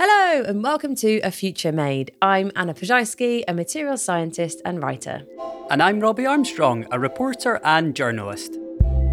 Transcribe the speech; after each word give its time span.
Hello, 0.00 0.44
and 0.44 0.62
welcome 0.62 0.94
to 0.94 1.18
A 1.24 1.32
Future 1.32 1.72
Made. 1.72 2.12
I'm 2.22 2.52
Anna 2.54 2.72
Ploszajski, 2.72 3.42
a 3.48 3.52
material 3.52 3.96
scientist 3.96 4.62
and 4.64 4.80
writer. 4.80 5.26
And 5.70 5.82
I'm 5.82 5.98
Robbie 5.98 6.24
Armstrong, 6.24 6.86
a 6.92 7.00
reporter 7.00 7.60
and 7.64 7.96
journalist. 7.96 8.56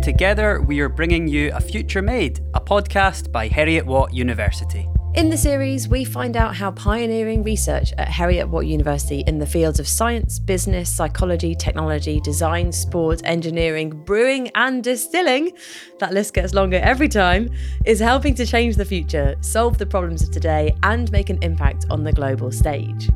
Together, 0.03 0.61
we 0.61 0.81
are 0.81 0.89
bringing 0.89 1.27
you 1.27 1.51
A 1.55 1.59
Future 1.59 2.03
Made, 2.03 2.41
a 2.53 2.61
podcast 2.61 3.31
by 3.31 3.49
Heriot 3.49 3.87
Watt 3.87 4.13
University. 4.13 4.87
In 5.15 5.29
the 5.29 5.37
series, 5.37 5.87
we 5.87 6.03
find 6.03 6.35
out 6.35 6.57
how 6.57 6.71
pioneering 6.71 7.41
research 7.41 7.93
at 7.97 8.09
Heriot 8.09 8.49
Watt 8.49 8.65
University 8.65 9.23
in 9.25 9.39
the 9.39 9.45
fields 9.45 9.79
of 9.79 9.87
science, 9.87 10.39
business, 10.39 10.93
psychology, 10.93 11.55
technology, 11.55 12.19
design, 12.19 12.69
sport, 12.73 13.21
engineering, 13.23 13.91
brewing, 13.91 14.51
and 14.55 14.83
distilling 14.83 15.53
that 15.99 16.13
list 16.13 16.33
gets 16.33 16.53
longer 16.53 16.81
every 16.83 17.07
time 17.07 17.49
is 17.85 17.97
helping 18.01 18.35
to 18.35 18.45
change 18.45 18.75
the 18.75 18.83
future, 18.83 19.37
solve 19.39 19.77
the 19.77 19.85
problems 19.85 20.21
of 20.21 20.31
today, 20.31 20.75
and 20.83 21.09
make 21.13 21.29
an 21.29 21.41
impact 21.41 21.85
on 21.89 22.03
the 22.03 22.11
global 22.11 22.51
stage. 22.51 23.07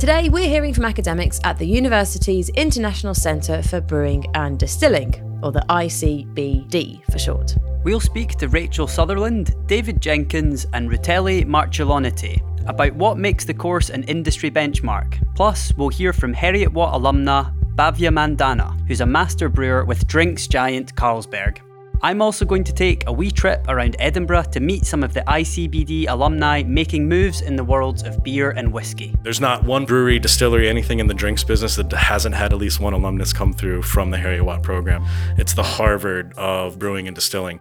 Today, 0.00 0.28
we're 0.28 0.48
hearing 0.48 0.74
from 0.74 0.84
academics 0.84 1.38
at 1.44 1.56
the 1.56 1.66
university's 1.68 2.48
International 2.48 3.14
Centre 3.14 3.62
for 3.62 3.80
Brewing 3.80 4.26
and 4.34 4.58
Distilling, 4.58 5.14
or 5.40 5.52
the 5.52 5.64
ICBD 5.68 7.04
for 7.12 7.20
short. 7.20 7.54
We'll 7.84 8.00
speak 8.00 8.36
to 8.36 8.48
Rachel 8.48 8.86
Sutherland, 8.86 9.56
David 9.66 10.00
Jenkins, 10.00 10.66
and 10.72 10.88
Rutele 10.88 11.44
Marciulionyte 11.44 12.68
about 12.68 12.94
what 12.94 13.18
makes 13.18 13.44
the 13.44 13.54
course 13.54 13.90
an 13.90 14.04
industry 14.04 14.52
benchmark. 14.52 15.20
Plus, 15.34 15.72
we'll 15.76 15.88
hear 15.88 16.12
from 16.12 16.32
Heriot 16.32 16.72
Watt 16.72 16.94
alumna 16.94 17.52
Bhavya 17.74 18.12
Mandana, 18.12 18.76
who's 18.86 19.00
a 19.00 19.06
master 19.06 19.48
brewer 19.48 19.84
with 19.84 20.06
drinks 20.06 20.46
giant 20.46 20.94
Carlsberg. 20.94 21.58
I'm 22.04 22.20
also 22.20 22.44
going 22.44 22.64
to 22.64 22.72
take 22.72 23.04
a 23.06 23.12
wee 23.12 23.30
trip 23.30 23.64
around 23.68 23.94
Edinburgh 24.00 24.46
to 24.52 24.60
meet 24.60 24.86
some 24.86 25.04
of 25.04 25.14
the 25.14 25.20
ICBD 25.20 26.06
alumni 26.08 26.64
making 26.64 27.08
moves 27.08 27.40
in 27.40 27.54
the 27.54 27.62
worlds 27.62 28.02
of 28.02 28.22
beer 28.24 28.50
and 28.50 28.72
whiskey. 28.72 29.14
There's 29.22 29.40
not 29.40 29.62
one 29.62 29.86
brewery, 29.86 30.18
distillery, 30.18 30.68
anything 30.68 30.98
in 30.98 31.06
the 31.06 31.14
drinks 31.14 31.44
business 31.44 31.76
that 31.76 31.92
hasn't 31.92 32.34
had 32.34 32.52
at 32.52 32.58
least 32.58 32.80
one 32.80 32.92
alumnus 32.92 33.32
come 33.32 33.52
through 33.52 33.82
from 33.82 34.10
the 34.10 34.18
Heriot 34.18 34.44
Watt 34.44 34.64
program. 34.64 35.04
It's 35.38 35.54
the 35.54 35.62
Harvard 35.62 36.32
of 36.36 36.78
brewing 36.78 37.06
and 37.06 37.14
distilling. 37.14 37.60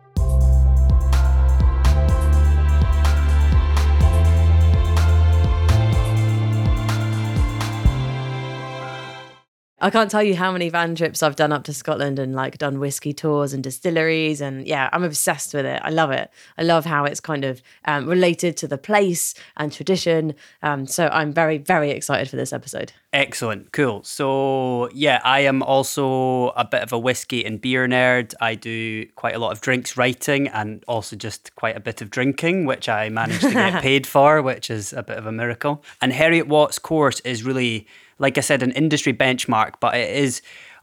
I 9.83 9.89
can't 9.89 10.11
tell 10.11 10.21
you 10.21 10.35
how 10.35 10.51
many 10.51 10.69
van 10.69 10.93
trips 10.93 11.23
I've 11.23 11.35
done 11.35 11.51
up 11.51 11.63
to 11.63 11.73
Scotland 11.73 12.19
and 12.19 12.35
like 12.35 12.59
done 12.59 12.79
whiskey 12.79 13.13
tours 13.13 13.51
and 13.51 13.63
distilleries. 13.63 14.39
And 14.39 14.67
yeah, 14.67 14.89
I'm 14.93 15.03
obsessed 15.03 15.55
with 15.55 15.65
it. 15.65 15.81
I 15.83 15.89
love 15.89 16.11
it. 16.11 16.29
I 16.55 16.61
love 16.61 16.85
how 16.85 17.05
it's 17.05 17.19
kind 17.19 17.43
of 17.43 17.63
um, 17.85 18.07
related 18.07 18.57
to 18.57 18.67
the 18.67 18.77
place 18.77 19.33
and 19.57 19.73
tradition. 19.73 20.35
Um, 20.61 20.85
so 20.85 21.07
I'm 21.07 21.33
very, 21.33 21.57
very 21.57 21.89
excited 21.89 22.29
for 22.29 22.35
this 22.35 22.53
episode. 22.53 22.93
Excellent. 23.11 23.71
Cool. 23.71 24.03
So, 24.03 24.87
yeah, 24.93 25.19
I 25.23 25.39
am 25.41 25.63
also 25.63 26.49
a 26.49 26.63
bit 26.63 26.83
of 26.83 26.93
a 26.93 26.99
whiskey 26.99 27.43
and 27.43 27.59
beer 27.59 27.87
nerd. 27.87 28.35
I 28.39 28.53
do 28.53 29.07
quite 29.15 29.33
a 29.33 29.39
lot 29.39 29.51
of 29.51 29.61
drinks 29.61 29.97
writing 29.97 30.47
and 30.49 30.83
also 30.87 31.15
just 31.15 31.55
quite 31.55 31.75
a 31.75 31.79
bit 31.79 32.03
of 32.03 32.11
drinking, 32.11 32.65
which 32.65 32.87
I 32.87 33.09
managed 33.09 33.41
to 33.41 33.51
get 33.51 33.81
paid 33.81 34.05
for, 34.05 34.43
which 34.43 34.69
is 34.69 34.93
a 34.93 35.01
bit 35.01 35.17
of 35.17 35.25
a 35.25 35.31
miracle. 35.31 35.83
And 36.01 36.13
Heriot 36.13 36.47
Watt's 36.47 36.77
course 36.77 37.19
is 37.21 37.43
really 37.43 37.87
like 38.21 38.37
I 38.37 38.41
said, 38.41 38.63
an 38.63 38.71
industry 38.71 39.13
benchmark, 39.13 39.73
but 39.81 39.95
it 39.95 40.15
is 40.15 40.41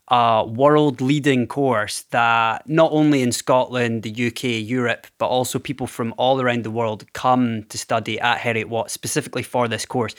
a 0.08 0.44
world 0.44 1.00
leading 1.00 1.46
course 1.46 2.02
that 2.10 2.68
not 2.68 2.90
only 2.92 3.22
in 3.22 3.30
Scotland, 3.30 4.02
the 4.02 4.26
UK, 4.26 4.44
Europe, 4.68 5.06
but 5.18 5.28
also 5.28 5.58
people 5.58 5.86
from 5.86 6.12
all 6.16 6.40
around 6.40 6.64
the 6.64 6.70
world 6.70 7.10
come 7.12 7.62
to 7.64 7.78
study 7.78 8.18
at 8.18 8.38
Heriot 8.38 8.68
Watt 8.68 8.90
specifically 8.90 9.42
for 9.42 9.68
this 9.68 9.86
course. 9.86 10.14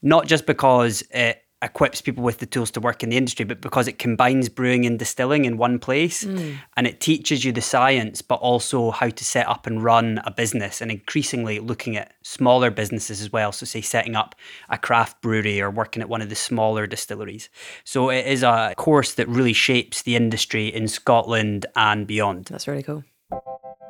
Not 0.00 0.26
just 0.26 0.46
because 0.46 1.02
it 1.10 1.42
equips 1.62 2.00
people 2.00 2.24
with 2.24 2.38
the 2.38 2.46
tools 2.46 2.70
to 2.72 2.80
work 2.80 3.02
in 3.02 3.10
the 3.10 3.16
industry, 3.16 3.44
but 3.44 3.60
because 3.60 3.86
it 3.88 3.98
combines 3.98 4.48
brewing 4.48 4.84
and 4.84 4.98
distilling 4.98 5.44
in 5.44 5.56
one 5.56 5.78
place 5.78 6.24
mm. 6.24 6.56
and 6.76 6.86
it 6.86 7.00
teaches 7.00 7.44
you 7.44 7.52
the 7.52 7.60
science, 7.60 8.20
but 8.20 8.36
also 8.36 8.90
how 8.90 9.08
to 9.08 9.24
set 9.24 9.48
up 9.48 9.66
and 9.66 9.82
run 9.82 10.20
a 10.24 10.30
business 10.30 10.80
and 10.80 10.90
increasingly 10.90 11.60
looking 11.60 11.96
at 11.96 12.12
smaller 12.22 12.70
businesses 12.70 13.20
as 13.20 13.32
well. 13.32 13.52
So, 13.52 13.64
say, 13.64 13.80
setting 13.80 14.16
up 14.16 14.34
a 14.68 14.76
craft 14.76 15.22
brewery 15.22 15.60
or 15.60 15.70
working 15.70 16.02
at 16.02 16.08
one 16.08 16.20
of 16.20 16.28
the 16.28 16.34
smaller 16.34 16.86
distilleries. 16.86 17.48
So, 17.84 18.10
it 18.10 18.26
is 18.26 18.42
a 18.42 18.74
course 18.76 19.14
that 19.14 19.28
really 19.28 19.52
shapes 19.52 20.02
the 20.02 20.16
industry 20.16 20.66
in 20.68 20.88
Scotland 20.88 21.66
and 21.76 22.06
beyond. 22.06 22.46
That's 22.46 22.66
really 22.66 22.82
cool. 22.82 23.04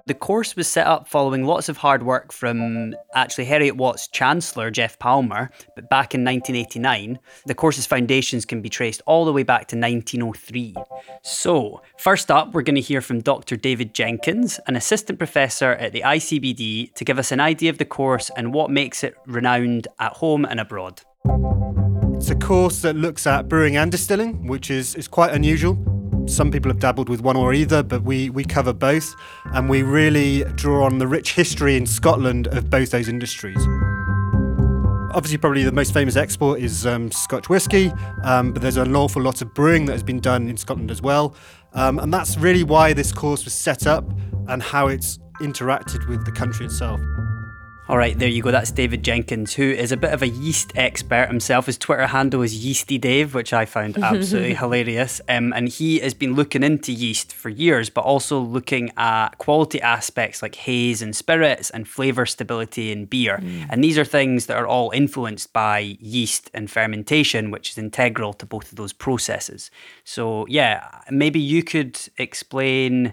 The 0.07 0.15
course 0.15 0.57
was 0.57 0.67
set 0.67 0.87
up 0.89 1.07
following 1.07 1.45
lots 1.45 1.69
of 1.69 1.77
hard 1.77 2.03
work 2.03 2.33
from 2.33 2.95
actually 3.15 3.45
Heriot 3.45 3.77
Watt's 3.77 4.09
Chancellor, 4.09 4.69
Geoff 4.69 4.99
Palmer, 4.99 5.51
but 5.77 5.89
back 5.89 6.13
in 6.13 6.25
1989. 6.25 7.21
The 7.47 7.55
course's 7.55 7.87
foundations 7.87 8.45
can 8.45 8.61
be 8.63 8.69
traced 8.69 9.01
all 9.07 9.25
the 9.25 9.33
way 9.33 9.45
back 9.45 9.69
to 9.69 9.77
1903. 9.77 10.75
So, 11.23 11.83
first 11.99 12.33
up, 12.33 12.53
we're 12.53 12.63
going 12.63 12.75
to 12.75 12.81
hear 12.81 13.01
from 13.01 13.21
Dr. 13.21 13.57
David 13.57 13.95
Jenkins, 13.95 14.59
an 14.67 14.75
assistant 14.75 15.19
professor 15.19 15.73
at 15.73 15.93
the 15.93 16.01
ICBD, 16.01 16.95
to 16.95 17.05
give 17.05 17.21
us 17.21 17.31
an 17.31 17.39
idea 17.39 17.71
of 17.71 17.79
the 17.79 17.85
course 17.85 18.29
and 18.37 18.53
what 18.53 18.71
makes 18.71 19.05
it 19.05 19.15
renowned 19.27 19.87
at 20.01 20.15
home 20.15 20.45
and 20.45 20.59
abroad. 20.59 21.03
It's 22.17 22.31
a 22.31 22.37
course 22.37 22.83
that 22.83 22.97
looks 22.97 23.27
at 23.27 23.49
brewing 23.49 23.77
and 23.77 23.91
distilling, 23.91 24.49
which 24.49 24.69
is, 24.69 24.97
is 24.97 25.07
quite 25.07 25.33
unusual. 25.33 26.02
Some 26.27 26.51
people 26.51 26.71
have 26.71 26.79
dabbled 26.79 27.09
with 27.09 27.21
one 27.21 27.37
or 27.37 27.53
either, 27.53 27.83
but 27.83 28.03
we, 28.03 28.31
we 28.31 28.45
cover 28.45 28.73
both, 28.73 29.15
and 29.47 29.69
we 29.69 29.83
really 29.83 30.45
draw 30.55 30.85
on 30.85 30.99
the 30.99 31.07
rich 31.07 31.35
history 31.35 31.77
in 31.77 31.85
Scotland 31.87 32.47
of 32.49 32.71
both 32.71 32.91
those 32.91 33.09
industries. 33.09 33.59
Obviously, 35.15 35.37
probably 35.37 35.63
the 35.63 35.73
most 35.73 35.93
famous 35.93 36.17
export 36.17 36.61
is 36.61 36.87
um, 36.87 37.11
Scotch 37.11 37.51
whisky, 37.51 37.93
um, 38.25 38.53
but 38.53 38.63
there's 38.63 38.79
an 38.79 38.97
awful 38.97 39.21
lot 39.21 39.43
of 39.43 39.53
brewing 39.53 39.85
that 39.87 39.93
has 39.93 40.03
been 40.03 40.21
done 40.21 40.49
in 40.49 40.57
Scotland 40.57 40.91
as 40.91 41.03
well. 41.03 41.35
Um, 41.75 41.99
and 41.99 42.13
that's 42.13 42.39
really 42.39 42.65
why 42.65 42.93
this 42.93 43.13
course 43.13 43.45
was 43.45 43.53
set 43.53 43.87
up 43.87 44.05
and 44.49 44.63
how 44.63 44.89
it's 44.89 45.19
interacted 45.41 46.09
with 46.09 46.25
the 46.25 46.33
country 46.33 46.67
itself. 46.67 47.01
All 47.93 47.99
right, 47.99 48.19
there 48.19 48.27
you 48.27 48.41
go. 48.43 48.51
That's 48.51 48.71
David 48.71 49.05
Jenkins, 49.05 49.53
who 49.53 49.71
is 49.71 49.93
a 49.93 49.99
bit 49.99 50.15
of 50.15 50.23
a 50.23 50.29
yeast 50.29 50.73
expert 50.77 51.29
himself. 51.29 51.67
His 51.67 51.77
Twitter 51.77 52.07
handle 52.07 52.41
is 52.41 52.65
Yeasty 52.65 52.97
Dave, 52.97 53.35
which 53.35 53.53
I 53.53 53.67
found 53.67 53.99
absolutely 54.03 54.55
hilarious. 54.55 55.21
Um, 55.29 55.53
and 55.53 55.69
he 55.69 55.99
has 55.99 56.15
been 56.15 56.35
looking 56.35 56.63
into 56.63 56.91
yeast 56.91 57.35
for 57.35 57.51
years, 57.51 57.91
but 57.91 58.01
also 58.01 58.41
looking 58.41 58.93
at 58.97 59.37
quality 59.37 59.79
aspects 59.83 60.41
like 60.41 60.55
haze 60.55 61.03
and 61.03 61.15
spirits 61.15 61.69
and 61.69 61.87
flavor 61.87 62.25
stability 62.25 62.93
in 62.93 63.05
beer. 63.05 63.41
Mm. 63.43 63.67
And 63.69 63.85
these 63.85 63.99
are 63.99 64.07
things 64.07 64.47
that 64.47 64.57
are 64.57 64.67
all 64.67 64.91
influenced 64.93 65.53
by 65.53 65.81
yeast 66.01 66.51
and 66.55 66.71
fermentation, 66.71 67.51
which 67.51 67.73
is 67.73 67.77
integral 67.77 68.33
to 68.33 68.47
both 68.47 68.73
of 68.73 68.77
those 68.77 68.95
processes. 68.95 69.71
So, 70.03 70.47
yeah, 70.49 71.03
maybe 71.11 71.41
you 71.41 71.63
could 71.63 72.01
explain 72.17 73.13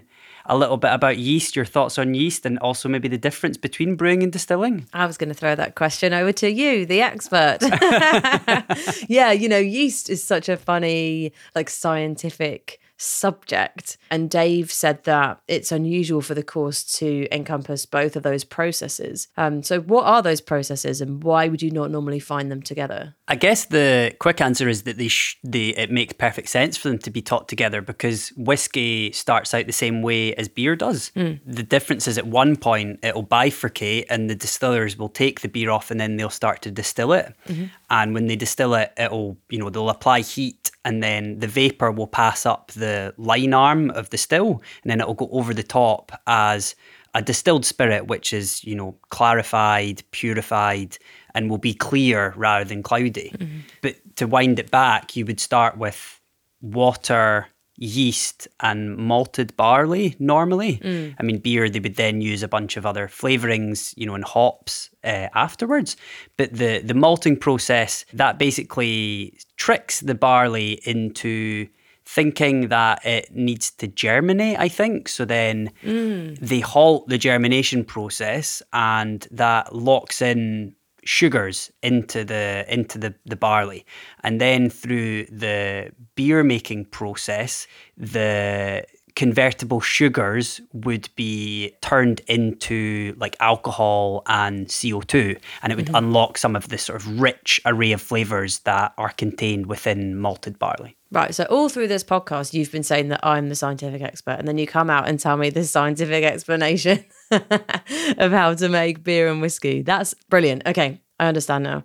a 0.50 0.58
little 0.58 0.76
bit 0.76 0.92
about 0.92 1.16
yeast, 1.16 1.54
your 1.54 1.64
thoughts 1.64 1.96
on 1.96 2.12
yeast, 2.12 2.44
and 2.44 2.58
also 2.58 2.88
maybe 2.88 3.06
the 3.06 3.16
difference 3.16 3.56
between 3.56 3.94
brewing 3.94 4.24
and 4.24 4.32
distilling. 4.32 4.88
I 4.92 5.06
was 5.06 5.16
going 5.16 5.28
to 5.28 5.34
throw 5.34 5.54
that 5.54 5.76
question 5.76 6.12
over 6.12 6.32
to 6.32 6.50
you, 6.50 6.84
the 6.84 7.00
expert. 7.02 7.58
yeah, 9.08 9.30
you 9.30 9.48
know, 9.48 9.58
yeast 9.58 10.10
is 10.10 10.24
such 10.24 10.48
a 10.48 10.56
funny, 10.56 11.32
like 11.54 11.70
scientific 11.70 12.79
subject. 13.00 13.96
And 14.10 14.28
Dave 14.28 14.70
said 14.70 15.04
that 15.04 15.40
it's 15.48 15.72
unusual 15.72 16.20
for 16.20 16.34
the 16.34 16.42
course 16.42 16.84
to 16.98 17.26
encompass 17.32 17.86
both 17.86 18.14
of 18.14 18.22
those 18.22 18.44
processes. 18.44 19.28
Um, 19.36 19.62
so, 19.62 19.80
what 19.80 20.04
are 20.04 20.22
those 20.22 20.40
processes, 20.40 21.00
and 21.00 21.24
why 21.24 21.48
would 21.48 21.62
you 21.62 21.70
not 21.70 21.90
normally 21.90 22.20
find 22.20 22.50
them 22.50 22.62
together? 22.62 23.14
I 23.26 23.36
guess 23.36 23.66
the 23.66 24.14
quick 24.18 24.40
answer 24.40 24.68
is 24.68 24.82
that 24.82 24.98
they, 24.98 25.08
sh- 25.08 25.38
they 25.42 25.68
it 25.68 25.90
makes 25.90 26.12
perfect 26.12 26.48
sense 26.48 26.76
for 26.76 26.88
them 26.88 26.98
to 26.98 27.10
be 27.10 27.22
taught 27.22 27.48
together 27.48 27.80
because 27.80 28.28
whiskey 28.36 29.12
starts 29.12 29.54
out 29.54 29.66
the 29.66 29.72
same 29.72 30.02
way 30.02 30.34
as 30.34 30.48
beer 30.48 30.76
does. 30.76 31.10
Mm. 31.16 31.40
The 31.46 31.62
difference 31.62 32.06
is 32.06 32.18
at 32.18 32.26
one 32.26 32.56
point 32.56 33.00
it'll 33.02 33.26
bifurcate, 33.26 34.06
and 34.10 34.28
the 34.28 34.34
distillers 34.34 34.98
will 34.98 35.08
take 35.08 35.40
the 35.40 35.48
beer 35.48 35.70
off, 35.70 35.90
and 35.90 35.98
then 35.98 36.16
they'll 36.16 36.28
start 36.28 36.60
to 36.62 36.70
distill 36.70 37.12
it. 37.12 37.34
Mm-hmm. 37.48 37.64
And 37.88 38.14
when 38.14 38.26
they 38.26 38.36
distill 38.36 38.74
it, 38.74 38.92
it'll 38.98 39.38
you 39.48 39.58
know 39.58 39.70
they'll 39.70 39.88
apply 39.88 40.20
heat, 40.20 40.70
and 40.84 41.02
then 41.02 41.38
the 41.38 41.48
vapor 41.48 41.90
will 41.90 42.06
pass 42.06 42.44
up 42.44 42.72
the 42.72 42.89
the 42.90 43.14
lyne 43.16 43.54
arm 43.54 43.90
of 43.90 44.10
the 44.10 44.18
still, 44.18 44.62
and 44.82 44.90
then 44.90 45.00
it'll 45.00 45.14
go 45.14 45.28
over 45.32 45.54
the 45.54 45.62
top 45.62 46.12
as 46.26 46.74
a 47.14 47.22
distilled 47.22 47.64
spirit, 47.64 48.06
which 48.06 48.32
is 48.32 48.64
you 48.64 48.74
know 48.74 48.96
clarified, 49.10 50.02
purified, 50.10 50.98
and 51.34 51.50
will 51.50 51.58
be 51.58 51.74
clear 51.74 52.34
rather 52.36 52.64
than 52.64 52.82
cloudy. 52.82 53.30
Mm-hmm. 53.34 53.58
But 53.82 53.94
to 54.16 54.26
wind 54.26 54.58
it 54.58 54.70
back, 54.70 55.16
you 55.16 55.24
would 55.26 55.40
start 55.40 55.76
with 55.76 56.20
water, 56.60 57.48
yeast, 57.76 58.48
and 58.60 58.96
malted 58.96 59.56
barley 59.56 60.14
normally. 60.18 60.78
Mm. 60.78 61.14
I 61.18 61.22
mean, 61.22 61.38
beer, 61.38 61.68
they 61.68 61.80
would 61.80 61.96
then 61.96 62.20
use 62.20 62.42
a 62.42 62.48
bunch 62.48 62.76
of 62.76 62.84
other 62.84 63.08
flavorings, 63.08 63.94
you 63.96 64.06
know, 64.06 64.14
and 64.14 64.24
hops 64.24 64.90
uh, 65.02 65.28
afterwards. 65.34 65.96
But 66.36 66.52
the, 66.52 66.80
the 66.80 66.94
malting 66.94 67.38
process, 67.38 68.04
that 68.12 68.38
basically 68.38 69.38
tricks 69.56 70.00
the 70.00 70.14
barley 70.14 70.80
into 70.84 71.68
thinking 72.14 72.68
that 72.68 73.06
it 73.06 73.30
needs 73.32 73.70
to 73.70 73.86
germinate, 73.86 74.58
I 74.58 74.68
think. 74.68 75.08
So 75.08 75.24
then 75.24 75.70
mm. 75.84 76.36
they 76.40 76.58
halt 76.58 77.08
the 77.08 77.18
germination 77.18 77.84
process 77.84 78.62
and 78.72 79.28
that 79.30 79.72
locks 79.76 80.20
in 80.20 80.74
sugars 81.04 81.70
into 81.82 82.24
the 82.24 82.64
into 82.68 82.98
the, 82.98 83.14
the 83.26 83.36
barley. 83.36 83.86
And 84.24 84.40
then 84.40 84.70
through 84.70 85.26
the 85.26 85.92
beer 86.16 86.42
making 86.42 86.86
process, 86.86 87.68
the 87.96 88.84
convertible 89.16 89.80
sugars 89.80 90.60
would 90.72 91.08
be 91.16 91.72
turned 91.80 92.20
into 92.26 93.14
like 93.18 93.36
alcohol 93.40 94.22
and 94.26 94.66
CO2 94.68 95.38
and 95.62 95.72
it 95.72 95.76
would 95.76 95.86
mm-hmm. 95.86 95.96
unlock 95.96 96.38
some 96.38 96.56
of 96.56 96.68
this 96.68 96.82
sort 96.82 97.00
of 97.00 97.20
rich 97.20 97.60
array 97.64 97.92
of 97.92 98.00
flavors 98.00 98.60
that 98.60 98.92
are 98.98 99.10
contained 99.10 99.66
within 99.66 100.16
malted 100.16 100.58
barley. 100.58 100.96
Right. 101.12 101.34
So 101.34 101.44
all 101.44 101.68
through 101.68 101.88
this 101.88 102.04
podcast, 102.04 102.52
you've 102.54 102.70
been 102.70 102.84
saying 102.84 103.08
that 103.08 103.20
I'm 103.26 103.48
the 103.48 103.56
scientific 103.56 104.00
expert, 104.00 104.36
and 104.38 104.46
then 104.46 104.58
you 104.58 104.66
come 104.66 104.88
out 104.88 105.08
and 105.08 105.18
tell 105.18 105.36
me 105.36 105.50
the 105.50 105.64
scientific 105.64 106.22
explanation 106.22 107.04
of 107.30 108.30
how 108.30 108.54
to 108.54 108.68
make 108.68 109.02
beer 109.02 109.28
and 109.28 109.40
whiskey. 109.40 109.82
That's 109.82 110.14
brilliant. 110.28 110.62
Okay, 110.66 111.00
I 111.18 111.26
understand 111.26 111.64
now. 111.64 111.84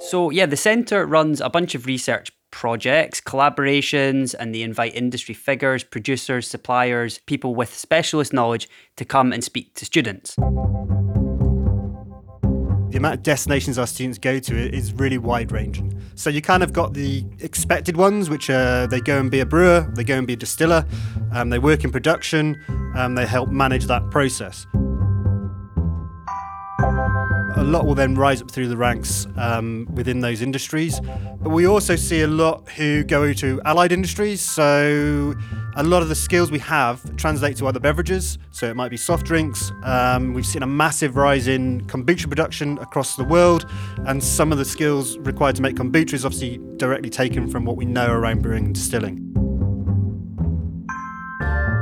So, 0.00 0.28
yeah, 0.28 0.44
the 0.44 0.56
centre 0.56 1.06
runs 1.06 1.40
a 1.40 1.48
bunch 1.48 1.74
of 1.74 1.86
research 1.86 2.30
projects, 2.54 3.20
collaborations, 3.20 4.32
and 4.38 4.54
they 4.54 4.62
invite 4.62 4.94
industry 4.94 5.34
figures, 5.34 5.82
producers, 5.82 6.46
suppliers, 6.46 7.18
people 7.26 7.54
with 7.54 7.74
specialist 7.74 8.32
knowledge 8.32 8.68
to 8.96 9.04
come 9.04 9.32
and 9.32 9.42
speak 9.42 9.74
to 9.74 9.84
students. 9.84 10.36
the 12.94 12.98
amount 12.98 13.14
of 13.14 13.22
destinations 13.24 13.76
our 13.76 13.88
students 13.88 14.18
go 14.18 14.38
to 14.38 14.54
is 14.72 14.92
really 14.92 15.18
wide 15.18 15.50
ranging. 15.50 16.00
So 16.14 16.30
you 16.30 16.40
kind 16.40 16.62
of 16.62 16.72
got 16.72 16.94
the 16.94 17.24
expected 17.40 17.96
ones, 17.96 18.30
which 18.30 18.48
are 18.50 18.86
they 18.86 19.00
go 19.00 19.18
and 19.18 19.32
be 19.32 19.40
a 19.40 19.46
brewer, 19.46 19.80
they 19.96 20.04
go 20.04 20.16
and 20.16 20.28
be 20.28 20.34
a 20.34 20.36
distiller, 20.36 20.86
um, 21.32 21.50
they 21.50 21.58
work 21.58 21.82
in 21.82 21.90
production, 21.90 22.56
um, 22.94 23.16
they 23.16 23.26
help 23.26 23.48
manage 23.48 23.86
that 23.86 24.08
process. 24.12 24.64
A 27.56 27.62
lot 27.62 27.86
will 27.86 27.94
then 27.94 28.16
rise 28.16 28.42
up 28.42 28.50
through 28.50 28.68
the 28.68 28.76
ranks 28.76 29.26
um, 29.36 29.86
within 29.94 30.20
those 30.20 30.42
industries, 30.42 31.00
but 31.40 31.50
we 31.50 31.66
also 31.66 31.94
see 31.94 32.22
a 32.22 32.26
lot 32.26 32.68
who 32.70 33.04
go 33.04 33.32
to 33.32 33.60
allied 33.64 33.92
industries. 33.92 34.40
So 34.40 35.34
a 35.76 35.82
lot 35.82 36.02
of 36.02 36.08
the 36.08 36.14
skills 36.14 36.50
we 36.50 36.58
have 36.58 37.16
translate 37.16 37.56
to 37.58 37.66
other 37.66 37.80
beverages. 37.80 38.38
So 38.50 38.68
it 38.68 38.74
might 38.74 38.90
be 38.90 38.96
soft 38.96 39.24
drinks. 39.24 39.70
Um, 39.84 40.34
we've 40.34 40.46
seen 40.46 40.62
a 40.62 40.66
massive 40.66 41.16
rise 41.16 41.46
in 41.46 41.86
kombucha 41.86 42.28
production 42.28 42.78
across 42.78 43.16
the 43.16 43.24
world, 43.24 43.70
and 44.06 44.22
some 44.22 44.50
of 44.50 44.58
the 44.58 44.64
skills 44.64 45.16
required 45.18 45.56
to 45.56 45.62
make 45.62 45.76
kombucha 45.76 46.14
is 46.14 46.24
obviously 46.24 46.60
directly 46.76 47.10
taken 47.10 47.48
from 47.48 47.64
what 47.64 47.76
we 47.76 47.84
know 47.84 48.10
around 48.10 48.42
brewing 48.42 48.66
and 48.66 48.74
distilling. 48.74 49.33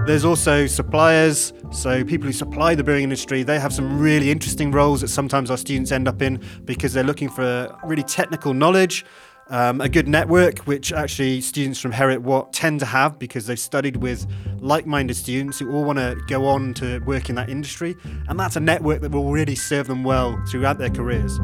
There's 0.04 0.24
also 0.24 0.66
suppliers, 0.66 1.52
so 1.70 2.04
people 2.04 2.26
who 2.26 2.32
supply 2.32 2.74
the 2.74 2.82
brewing 2.82 3.04
industry, 3.04 3.44
they 3.44 3.60
have 3.60 3.72
some 3.72 4.00
really 4.00 4.32
interesting 4.32 4.72
roles 4.72 5.00
that 5.02 5.08
sometimes 5.08 5.48
our 5.48 5.56
students 5.56 5.92
end 5.92 6.08
up 6.08 6.20
in 6.20 6.42
because 6.64 6.92
they're 6.92 7.04
looking 7.04 7.28
for 7.28 7.72
really 7.84 8.02
technical 8.02 8.52
knowledge, 8.52 9.04
um, 9.48 9.80
a 9.80 9.88
good 9.88 10.08
network, 10.08 10.58
which 10.60 10.92
actually 10.92 11.40
students 11.40 11.78
from 11.78 11.92
Heriot 11.92 12.22
Watt 12.22 12.52
tend 12.52 12.80
to 12.80 12.86
have 12.86 13.16
because 13.20 13.46
they've 13.46 13.56
studied 13.56 13.98
with 13.98 14.26
like 14.58 14.86
minded 14.86 15.14
students 15.14 15.60
who 15.60 15.72
all 15.72 15.84
want 15.84 16.00
to 16.00 16.20
go 16.26 16.46
on 16.46 16.74
to 16.74 16.98
work 17.00 17.28
in 17.28 17.36
that 17.36 17.48
industry. 17.48 17.94
And 18.28 18.40
that's 18.40 18.56
a 18.56 18.60
network 18.60 19.02
that 19.02 19.12
will 19.12 19.30
really 19.30 19.54
serve 19.54 19.86
them 19.86 20.02
well 20.02 20.42
throughout 20.48 20.78
their 20.78 20.90
careers. 20.90 21.38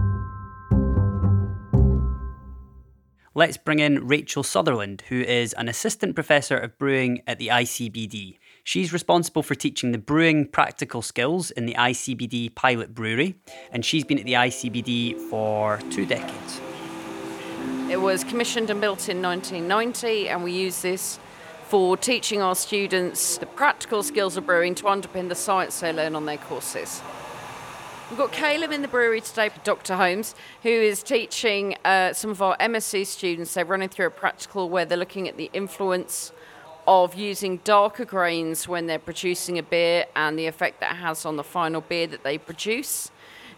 Let's 3.39 3.57
bring 3.57 3.79
in 3.79 4.09
Rachel 4.09 4.43
Sutherland, 4.43 5.05
who 5.11 5.21
is 5.21 5.53
an 5.53 5.69
assistant 5.69 6.17
professor 6.17 6.57
of 6.57 6.77
brewing 6.77 7.23
at 7.25 7.39
the 7.39 7.47
ICBD. 7.47 8.37
She's 8.69 8.93
responsible 8.93 9.43
for 9.43 9.55
teaching 9.55 9.93
the 9.93 9.99
brewing 9.99 10.45
practical 10.47 11.01
skills 11.01 11.51
in 11.51 11.65
the 11.65 11.73
ICBD 11.73 12.55
pilot 12.55 12.95
brewery, 12.95 13.35
and 13.73 13.83
she's 13.83 14.05
been 14.05 14.19
at 14.19 14.27
the 14.27 14.35
ICBD 14.35 15.19
for 15.31 15.79
two 15.91 16.05
decades. 16.05 16.61
It 17.91 17.99
was 17.99 18.25
commissioned 18.25 18.69
and 18.69 18.79
built 18.79 19.09
in 19.09 19.23
1990, 19.23 20.29
and 20.29 20.45
we 20.45 20.53
use 20.53 20.83
this 20.83 21.19
for 21.69 21.97
teaching 21.97 22.43
our 22.43 22.55
students 22.55 23.39
the 23.39 23.47
practical 23.47 24.03
skills 24.03 24.37
of 24.37 24.45
brewing 24.45 24.75
to 24.75 24.85
underpin 24.85 25.31
the 25.31 25.35
science 25.35 25.81
they 25.81 25.91
learn 25.91 26.15
on 26.15 26.27
their 26.27 26.37
courses. 26.37 27.01
We've 28.11 28.19
got 28.19 28.33
Caleb 28.33 28.71
in 28.71 28.83
the 28.83 28.89
brewery 28.89 29.23
today, 29.23 29.49
Dr. 29.65 29.97
Holmes, 29.97 30.35
who 30.63 30.69
is 30.69 31.03
teaching 31.03 31.75
uh, 31.87 32.13
some 32.13 32.31
of 32.31 32.43
our 32.43 32.55
MSc 32.59 33.07
students. 33.07 33.55
They're 33.55 33.65
running 33.65 33.89
through 33.89 34.09
a 34.09 34.11
practical 34.11 34.69
where 34.69 34.85
they're 34.85 34.99
looking 34.99 35.27
at 35.27 35.39
the 35.39 35.49
influence 35.55 36.33
of 36.89 37.15
using 37.15 37.59
darker 37.65 38.07
grains 38.07 38.67
when 38.67 38.87
they're 38.87 38.99
producing 38.99 39.59
a 39.59 39.63
beer 39.63 40.07
and 40.17 40.39
the 40.39 40.47
effect 40.47 40.81
that 40.81 40.97
has 40.97 41.27
on 41.27 41.37
the 41.37 41.45
final 41.45 41.83
beer 41.83 42.07
that 42.07 42.25
they 42.25 42.39
produce. 42.39 43.11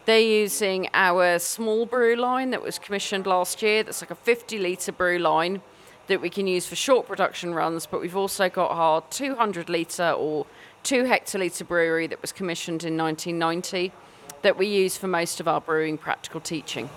They're 0.04 0.18
using 0.18 0.88
our 0.92 1.38
small 1.38 1.86
brew 1.86 2.16
line 2.16 2.50
that 2.50 2.60
was 2.60 2.76
commissioned 2.80 3.28
last 3.28 3.62
year. 3.62 3.84
That's 3.84 4.02
like 4.02 4.10
a 4.10 4.16
50 4.16 4.58
litre 4.58 4.90
brew 4.90 5.20
line 5.20 5.62
that 6.08 6.20
we 6.20 6.28
can 6.28 6.48
use 6.48 6.66
for 6.66 6.74
short 6.74 7.06
production 7.06 7.54
runs, 7.54 7.86
but 7.86 8.00
we've 8.00 8.16
also 8.16 8.48
got 8.48 8.72
our 8.72 9.00
200 9.10 9.68
litre 9.68 10.10
or 10.10 10.44
2 10.82 11.04
hectolitre 11.04 11.68
brewery 11.68 12.08
that 12.08 12.20
was 12.20 12.32
commissioned 12.32 12.82
in 12.82 12.96
1990 12.96 13.92
that 14.42 14.58
we 14.58 14.66
use 14.66 14.96
for 14.96 15.06
most 15.06 15.38
of 15.38 15.46
our 15.46 15.60
brewing 15.60 15.96
practical 15.96 16.40
teaching. 16.40 16.90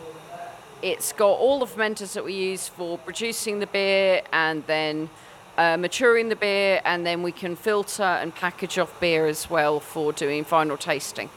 It's 0.81 1.13
got 1.13 1.27
all 1.27 1.59
the 1.59 1.67
fermenters 1.67 2.13
that 2.13 2.25
we 2.25 2.33
use 2.33 2.67
for 2.67 2.97
producing 2.97 3.59
the 3.59 3.67
beer 3.67 4.23
and 4.33 4.65
then 4.65 5.11
uh, 5.57 5.77
maturing 5.77 6.29
the 6.29 6.35
beer, 6.35 6.81
and 6.85 7.05
then 7.05 7.23
we 7.23 7.31
can 7.31 7.55
filter 7.55 8.03
and 8.03 8.33
package 8.35 8.77
off 8.77 8.99
beer 8.99 9.25
as 9.25 9.49
well 9.49 9.79
for 9.79 10.13
doing 10.13 10.43
final 10.43 10.77
tasting. 10.77 11.29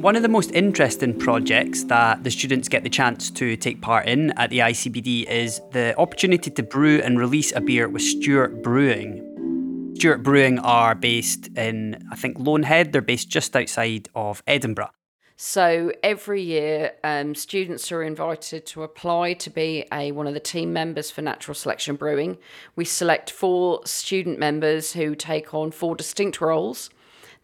One 0.00 0.14
of 0.14 0.22
the 0.22 0.28
most 0.28 0.52
interesting 0.52 1.18
projects 1.18 1.84
that 1.84 2.22
the 2.22 2.30
students 2.30 2.68
get 2.68 2.84
the 2.84 2.90
chance 2.90 3.30
to 3.32 3.56
take 3.56 3.80
part 3.80 4.06
in 4.06 4.30
at 4.38 4.50
the 4.50 4.60
ICBD 4.60 5.24
is 5.24 5.60
the 5.72 5.98
opportunity 5.98 6.50
to 6.50 6.62
brew 6.62 7.00
and 7.00 7.18
release 7.18 7.52
a 7.56 7.60
beer 7.60 7.88
with 7.88 8.02
Stewart 8.02 8.62
Brewing. 8.62 9.92
Stewart 9.96 10.22
Brewing 10.22 10.58
are 10.58 10.94
based 10.94 11.48
in, 11.56 12.06
I 12.12 12.14
think, 12.14 12.38
Loanhead. 12.38 12.92
They're 12.92 13.00
based 13.02 13.30
just 13.30 13.56
outside 13.56 14.08
of 14.14 14.42
Edinburgh. 14.46 14.90
So 15.38 15.92
every 16.02 16.40
year, 16.40 16.92
um, 17.04 17.34
students 17.34 17.92
are 17.92 18.02
invited 18.02 18.64
to 18.66 18.82
apply 18.82 19.34
to 19.34 19.50
be 19.50 19.84
a 19.92 20.10
one 20.12 20.26
of 20.26 20.32
the 20.32 20.40
team 20.40 20.72
members 20.72 21.10
for 21.10 21.20
Natural 21.20 21.54
Selection 21.54 21.96
Brewing. 21.96 22.38
We 22.74 22.86
select 22.86 23.30
four 23.30 23.82
student 23.84 24.38
members 24.38 24.94
who 24.94 25.14
take 25.14 25.52
on 25.52 25.72
four 25.72 25.94
distinct 25.94 26.40
roles. 26.40 26.88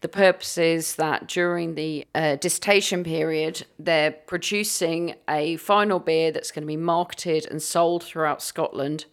The 0.01 0.07
purpose 0.07 0.57
is 0.57 0.95
that 0.95 1.27
during 1.27 1.75
the 1.75 2.07
uh, 2.15 2.37
dissertation 2.37 3.03
period, 3.03 3.67
they're 3.77 4.11
producing 4.11 5.13
a 5.29 5.57
final 5.57 5.99
beer 5.99 6.31
that's 6.31 6.51
going 6.51 6.63
to 6.63 6.67
be 6.67 6.77
marketed 6.77 7.45
and 7.45 7.61
sold 7.61 8.03
throughout 8.03 8.41
Scotland. 8.41 9.05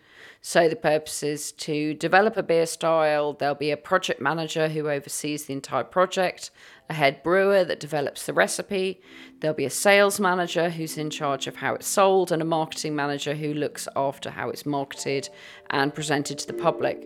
So 0.43 0.71
the 0.71 0.77
purpose 0.77 1.23
is 1.23 1.53
to 1.53 1.93
develop 1.93 2.39
a 2.39 2.43
beer 2.43 2.65
style. 2.65 3.35
There'll 3.35 3.55
be 3.55 3.71
a 3.71 3.77
project 3.77 4.23
manager 4.23 4.69
who 4.69 4.89
oversees 4.89 5.45
the 5.45 5.53
entire 5.53 5.85
project, 5.85 6.51
a 6.91 6.93
head 6.93 7.23
brewer 7.23 7.65
that 7.65 7.81
develops 7.81 8.27
the 8.27 8.33
recipe. 8.33 9.01
There'll 9.39 9.57
be 9.57 9.65
a 9.65 9.71
sales 9.71 10.19
manager 10.19 10.69
who's 10.69 10.99
in 10.99 11.09
charge 11.09 11.47
of 11.47 11.57
how 11.57 11.75
it's 11.75 11.87
sold, 11.87 12.33
and 12.33 12.43
a 12.43 12.45
marketing 12.45 12.97
manager 12.97 13.35
who 13.35 13.55
looks 13.55 13.89
after 13.95 14.31
how 14.31 14.51
it's 14.51 14.67
marketed 14.67 15.31
and 15.71 15.95
presented 15.95 16.39
to 16.41 16.47
the 16.49 16.53
public. 16.53 17.03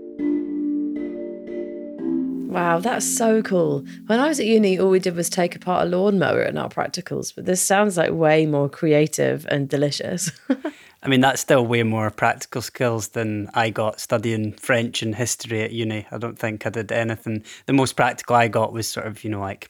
Wow, 2.50 2.79
that's 2.79 3.17
so 3.17 3.43
cool. 3.43 3.85
When 4.07 4.21
I 4.21 4.29
was 4.29 4.41
at 4.41 4.47
uni, 4.47 4.79
all 4.79 4.88
we 4.88 5.00
did 5.00 5.17
was 5.17 5.29
take 5.29 5.55
apart 5.55 5.87
a 5.87 5.91
lawnmower 5.91 6.43
in 6.43 6.57
our 6.57 6.69
practicals, 6.69 7.35
but 7.35 7.45
this 7.45 7.61
sounds 7.61 7.97
like 7.97 8.12
way 8.12 8.47
more 8.47 8.71
creative 8.71 9.47
and 9.50 9.69
delicious. 9.69 10.31
I 11.04 11.08
mean, 11.08 11.20
that's 11.20 11.42
still 11.42 11.66
way 11.66 11.82
more 11.82 12.11
practical 12.11 12.62
skills 12.62 13.08
than 13.08 13.50
I 13.52 13.68
got 13.68 14.00
studying 14.00 14.52
French 14.52 15.02
and 15.02 15.14
history 15.14 15.61
at 15.61 15.70
uni. 15.70 16.06
I 16.11 16.16
don't 16.16 16.38
think 16.38 16.66
I 16.66 16.70
did 16.70 16.90
anything. 16.90 17.44
The 17.66 17.75
most 17.75 17.92
practical 17.92 18.37
I 18.37 18.49
got 18.49 18.73
was 18.73 18.88
sort 18.88 19.06
of, 19.06 19.23
you 19.23 19.28
know, 19.28 19.40
like, 19.40 19.68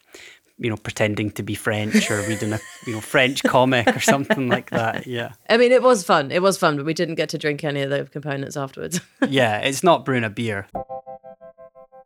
you 0.59 0.71
know, 0.71 0.77
pretending 0.77 1.33
to 1.33 1.43
be 1.43 1.57
French 1.57 2.09
or 2.09 2.23
reading 2.29 2.53
a, 2.53 2.61
you 2.87 2.93
know, 2.93 3.01
French 3.01 3.43
comic 3.43 3.89
or 3.89 3.99
something 3.99 4.49
like 4.49 4.71
that. 4.71 5.09
Yeah. 5.09 5.33
I 5.51 5.57
mean, 5.57 5.73
it 5.73 5.83
was 5.83 6.05
fun. 6.05 6.31
It 6.31 6.41
was 6.41 6.57
fun, 6.57 6.77
but 6.77 6.87
we 6.87 6.95
didn't 6.95 7.17
get 7.17 7.31
to 7.31 7.39
drink 7.39 7.65
any 7.65 7.83
of 7.83 7.91
the 7.91 8.05
components 8.05 8.57
afterwards. 8.57 9.01
Yeah, 9.29 9.59
it's 9.59 9.83
not 9.83 10.05
brewing 10.05 10.23
a 10.23 10.31
beer. 10.31 10.69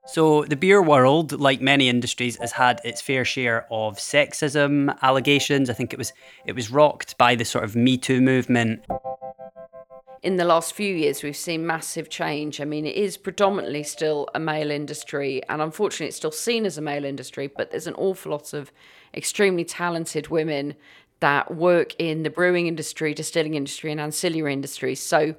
So, 0.07 0.45
the 0.45 0.57
beer 0.57 0.81
world, 0.81 1.39
like 1.39 1.61
many 1.61 1.91
industries, 1.91 2.37
has 2.37 2.53
had 2.53 2.81
its 2.83 3.03
fair 3.03 3.27
share 3.27 3.67
of 3.71 3.99
sexism 3.99 4.97
allegations. 5.03 5.69
I 5.69 5.75
think 5.75 5.93
it 5.93 5.99
was 5.99 6.15
it 6.47 6.55
was 6.55 6.71
rocked 6.71 7.19
by 7.19 7.35
the 7.35 7.45
sort 7.45 7.65
of 7.65 7.77
Me 7.77 7.99
Too 7.99 8.23
movement. 8.23 8.81
In 10.23 10.37
the 10.37 10.45
last 10.45 10.73
few 10.73 10.95
years, 10.95 11.23
we've 11.23 11.37
seen 11.37 11.67
massive 11.67 12.11
change. 12.11 12.61
I 12.61 12.65
mean, 12.65 12.87
it 12.87 12.97
is 12.97 13.17
predominantly 13.17 13.83
still 13.83 14.29
a 14.35 14.41
male 14.41 14.71
industry, 14.71 15.43
and 15.49 15.63
unfortunately, 15.63 16.09
it's 16.09 16.17
still 16.17 16.33
seen 16.33 16.67
as 16.67 16.77
a 16.77 16.83
male 16.83 17.05
industry, 17.05 17.47
but 17.47 17.71
there's 17.71 17.87
an 17.87 17.95
awful 17.95 18.33
lot 18.33 18.53
of 18.53 18.73
extremely 19.15 19.65
talented 19.65 20.29
women 20.29 20.75
that 21.21 21.55
work 21.55 21.95
in 21.99 22.23
the 22.23 22.31
brewing 22.31 22.67
industry, 22.67 23.15
distilling 23.15 23.55
industry, 23.55 23.91
and 23.91 24.01
ancillary 24.01 24.53
industries. 24.53 25.01
So, 25.01 25.35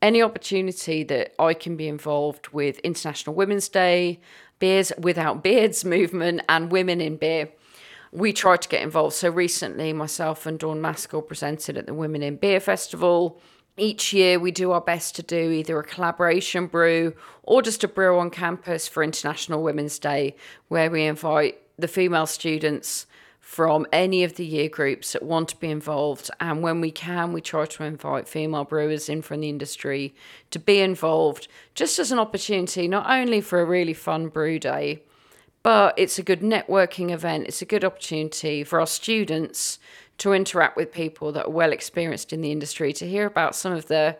any 0.00 0.22
opportunity 0.22 1.02
that 1.04 1.34
I 1.40 1.54
can 1.54 1.76
be 1.76 1.88
involved 1.88 2.48
with 2.48 2.78
International 2.80 3.34
Women's 3.34 3.68
Day, 3.68 4.20
Beers 4.60 4.92
Without 4.98 5.42
Beards 5.42 5.84
movement, 5.84 6.42
and 6.48 6.72
Women 6.72 7.00
in 7.00 7.16
Beer, 7.16 7.50
we 8.10 8.32
try 8.32 8.56
to 8.56 8.68
get 8.68 8.82
involved. 8.82 9.14
So, 9.14 9.30
recently, 9.30 9.92
myself 9.92 10.46
and 10.46 10.58
Dawn 10.58 10.80
Maskell 10.80 11.22
presented 11.22 11.76
at 11.76 11.86
the 11.86 11.94
Women 11.94 12.22
in 12.22 12.36
Beer 12.36 12.60
Festival. 12.60 13.40
Each 13.78 14.12
year, 14.12 14.40
we 14.40 14.50
do 14.50 14.72
our 14.72 14.80
best 14.80 15.14
to 15.16 15.22
do 15.22 15.50
either 15.52 15.78
a 15.78 15.84
collaboration 15.84 16.66
brew 16.66 17.14
or 17.44 17.62
just 17.62 17.84
a 17.84 17.88
brew 17.88 18.18
on 18.18 18.30
campus 18.30 18.88
for 18.88 19.04
International 19.04 19.62
Women's 19.62 20.00
Day, 20.00 20.34
where 20.66 20.90
we 20.90 21.04
invite 21.04 21.60
the 21.78 21.86
female 21.86 22.26
students 22.26 23.06
from 23.38 23.86
any 23.92 24.24
of 24.24 24.34
the 24.34 24.44
year 24.44 24.68
groups 24.68 25.12
that 25.12 25.22
want 25.22 25.48
to 25.48 25.56
be 25.56 25.70
involved. 25.70 26.28
And 26.40 26.60
when 26.60 26.80
we 26.80 26.90
can, 26.90 27.32
we 27.32 27.40
try 27.40 27.66
to 27.66 27.84
invite 27.84 28.28
female 28.28 28.64
brewers 28.64 29.08
in 29.08 29.22
from 29.22 29.40
the 29.40 29.48
industry 29.48 30.12
to 30.50 30.58
be 30.58 30.80
involved, 30.80 31.46
just 31.74 32.00
as 32.00 32.10
an 32.10 32.18
opportunity, 32.18 32.88
not 32.88 33.08
only 33.08 33.40
for 33.40 33.60
a 33.60 33.64
really 33.64 33.94
fun 33.94 34.28
brew 34.28 34.58
day, 34.58 35.02
but 35.62 35.94
it's 35.96 36.18
a 36.18 36.22
good 36.22 36.40
networking 36.40 37.10
event. 37.10 37.46
It's 37.46 37.62
a 37.62 37.66
good 37.66 37.84
opportunity 37.84 38.64
for 38.64 38.80
our 38.80 38.86
students 38.86 39.78
to 40.18 40.32
interact 40.32 40.76
with 40.76 40.92
people 40.92 41.32
that 41.32 41.46
are 41.46 41.50
well 41.50 41.72
experienced 41.72 42.32
in 42.32 42.40
the 42.40 42.52
industry, 42.52 42.92
to 42.94 43.08
hear 43.08 43.26
about 43.26 43.54
some 43.54 43.72
of 43.72 43.86
the 43.86 44.16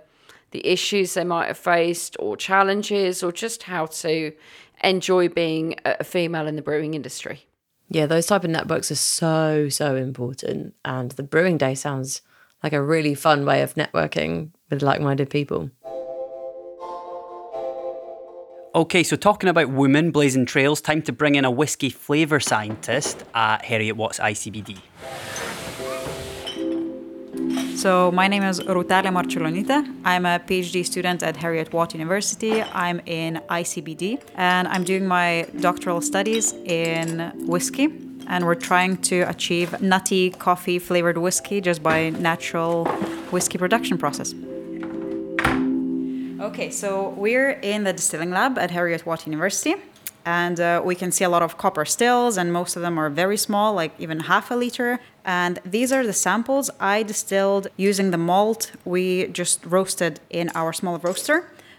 the 0.50 0.66
issues 0.66 1.14
they 1.14 1.24
might 1.24 1.46
have 1.46 1.58
faced 1.58 2.16
or 2.18 2.36
challenges 2.36 3.22
or 3.22 3.30
just 3.30 3.64
how 3.64 3.86
to 3.86 4.32
enjoy 4.82 5.28
being 5.28 5.74
a 5.84 6.02
female 6.04 6.46
in 6.46 6.56
the 6.56 6.62
brewing 6.62 6.94
industry. 6.94 7.44
Yeah, 7.90 8.06
those 8.06 8.26
type 8.26 8.44
of 8.44 8.50
networks 8.50 8.90
are 8.90 8.96
so, 8.96 9.68
so 9.68 9.96
important. 9.96 10.74
And 10.84 11.10
the 11.12 11.22
brewing 11.22 11.58
day 11.58 11.74
sounds 11.74 12.22
like 12.62 12.72
a 12.72 12.82
really 12.82 13.14
fun 13.14 13.44
way 13.44 13.62
of 13.62 13.74
networking 13.74 14.50
with 14.70 14.82
like 14.82 15.00
minded 15.00 15.30
people. 15.30 15.70
Okay, 18.74 19.02
so 19.02 19.16
talking 19.16 19.48
about 19.48 19.70
women 19.70 20.10
blazing 20.10 20.44
trails, 20.44 20.80
time 20.80 21.02
to 21.02 21.12
bring 21.12 21.34
in 21.34 21.44
a 21.44 21.50
whiskey 21.50 21.88
flavour 21.88 22.38
scientist 22.38 23.24
at 23.34 23.64
Heriot 23.64 23.96
Watt's 23.96 24.18
ICBD. 24.18 24.78
So 27.78 28.10
my 28.10 28.26
name 28.26 28.42
is 28.42 28.58
Rutele 28.58 29.06
Marciulionyte. 29.12 29.88
I'm 30.04 30.26
a 30.26 30.40
PhD 30.40 30.84
student 30.84 31.22
at 31.22 31.36
Heriot 31.36 31.72
Watt 31.72 31.92
University. 31.94 32.60
I'm 32.60 33.00
in 33.06 33.40
ICBD 33.48 34.20
and 34.34 34.66
I'm 34.66 34.82
doing 34.82 35.06
my 35.06 35.46
doctoral 35.60 36.00
studies 36.00 36.54
in 36.64 37.32
whiskey. 37.46 37.84
And 38.26 38.46
we're 38.46 38.56
trying 38.56 38.96
to 39.02 39.20
achieve 39.28 39.80
nutty 39.80 40.30
coffee 40.30 40.80
flavored 40.80 41.18
whiskey 41.18 41.60
just 41.60 41.80
by 41.80 42.10
natural 42.10 42.86
whiskey 43.30 43.58
production 43.58 43.96
process. 43.96 44.34
Okay, 46.40 46.70
so 46.70 47.10
we're 47.10 47.60
in 47.62 47.84
the 47.84 47.92
distilling 47.92 48.32
lab 48.32 48.58
at 48.58 48.72
Heriot 48.72 49.06
Watt 49.06 49.24
University 49.24 49.76
and 50.28 50.60
uh, 50.60 50.82
we 50.84 50.94
can 50.94 51.10
see 51.10 51.24
a 51.24 51.28
lot 51.28 51.42
of 51.42 51.56
copper 51.56 51.84
stills 51.84 52.36
and 52.36 52.52
most 52.52 52.76
of 52.76 52.82
them 52.82 52.98
are 52.98 53.08
very 53.08 53.36
small 53.36 53.72
like 53.72 53.92
even 53.98 54.20
half 54.20 54.50
a 54.50 54.54
liter 54.54 54.98
and 55.28 55.60
these 55.62 55.92
are 55.92 56.06
the 56.06 56.14
samples 56.14 56.70
i 56.80 57.02
distilled 57.02 57.68
using 57.76 58.10
the 58.12 58.16
malt 58.30 58.72
we 58.86 59.26
just 59.26 59.64
roasted 59.66 60.20
in 60.30 60.48
our 60.54 60.72
small 60.72 60.98
roaster. 60.98 61.38